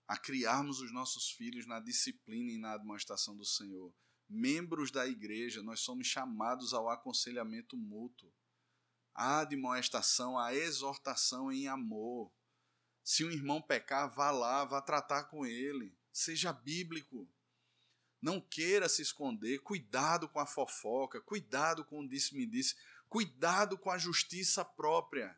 [0.07, 3.93] a criarmos os nossos filhos na disciplina e na administração do Senhor,
[4.27, 8.33] membros da igreja, nós somos chamados ao aconselhamento mútuo,
[9.13, 12.31] à admoestação, à exortação em amor.
[13.03, 15.95] Se um irmão pecar, vá lá, vá tratar com ele.
[16.11, 17.27] Seja bíblico.
[18.21, 19.59] Não queira se esconder.
[19.59, 21.19] Cuidado com a fofoca.
[21.21, 22.75] Cuidado com o disse-me-disse.
[23.09, 25.37] Cuidado com a justiça própria.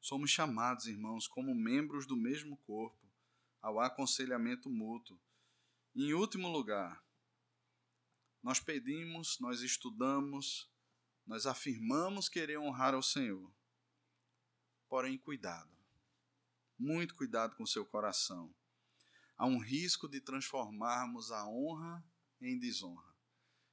[0.00, 3.04] Somos chamados, irmãos, como membros do mesmo corpo,
[3.60, 5.20] ao aconselhamento mútuo.
[5.94, 7.04] Em último lugar,
[8.42, 10.70] nós pedimos, nós estudamos,
[11.28, 13.52] nós afirmamos querer honrar ao Senhor.
[14.88, 15.70] Porém, cuidado.
[16.78, 18.52] Muito cuidado com seu coração.
[19.36, 22.02] Há um risco de transformarmos a honra
[22.40, 23.14] em desonra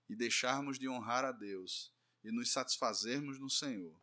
[0.09, 1.93] e deixarmos de honrar a Deus
[2.25, 3.97] e nos satisfazermos no Senhor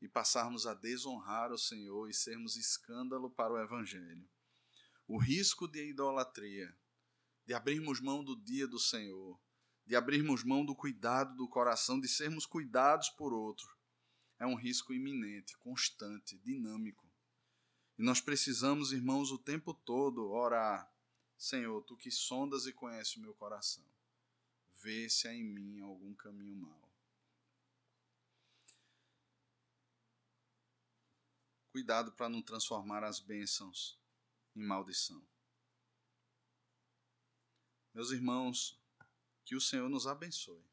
[0.00, 4.26] e passarmos a desonrar o Senhor e sermos escândalo para o Evangelho.
[5.06, 6.74] O risco de idolatria,
[7.44, 9.38] de abrirmos mão do dia do Senhor,
[9.86, 13.76] de abrirmos mão do cuidado do coração, de sermos cuidados por outro,
[14.38, 17.06] é um risco iminente, constante, dinâmico.
[17.96, 20.92] E nós precisamos, irmãos, o tempo todo orar:
[21.38, 23.84] Senhor, tu que sondas e conheces o meu coração,
[24.82, 26.86] vê se há em mim algum caminho mau.
[31.70, 33.98] Cuidado para não transformar as bênçãos
[34.54, 35.22] em maldição.
[37.94, 38.78] Meus irmãos,
[39.46, 40.66] que o Senhor nos abençoe.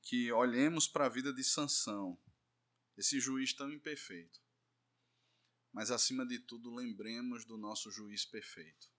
[0.00, 2.18] Que olhemos para a vida de Sansão,
[2.96, 4.40] esse juiz tão imperfeito.
[5.70, 8.90] Mas acima de tudo, lembremos do nosso juiz perfeito.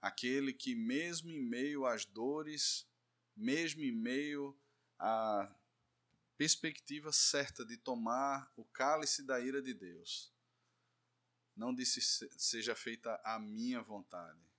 [0.00, 2.86] Aquele que mesmo em meio às dores,
[3.34, 4.58] mesmo em meio
[4.98, 5.54] a
[6.36, 10.32] perspectiva certa de tomar o cálice da ira de Deus.
[11.56, 12.00] Não disse
[12.38, 14.49] seja feita a minha vontade.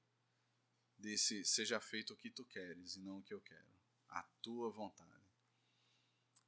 [1.01, 3.65] Disse seja feito o que tu queres e não o que eu quero.
[4.07, 5.09] A tua vontade.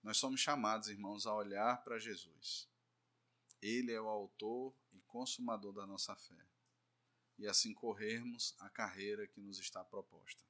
[0.04, 2.70] Nós somos chamados, irmãos, a olhar para Jesus.
[3.60, 6.46] Ele é o autor e consumador da nossa fé.
[7.40, 10.44] E assim corrermos a carreira que nos está proposta.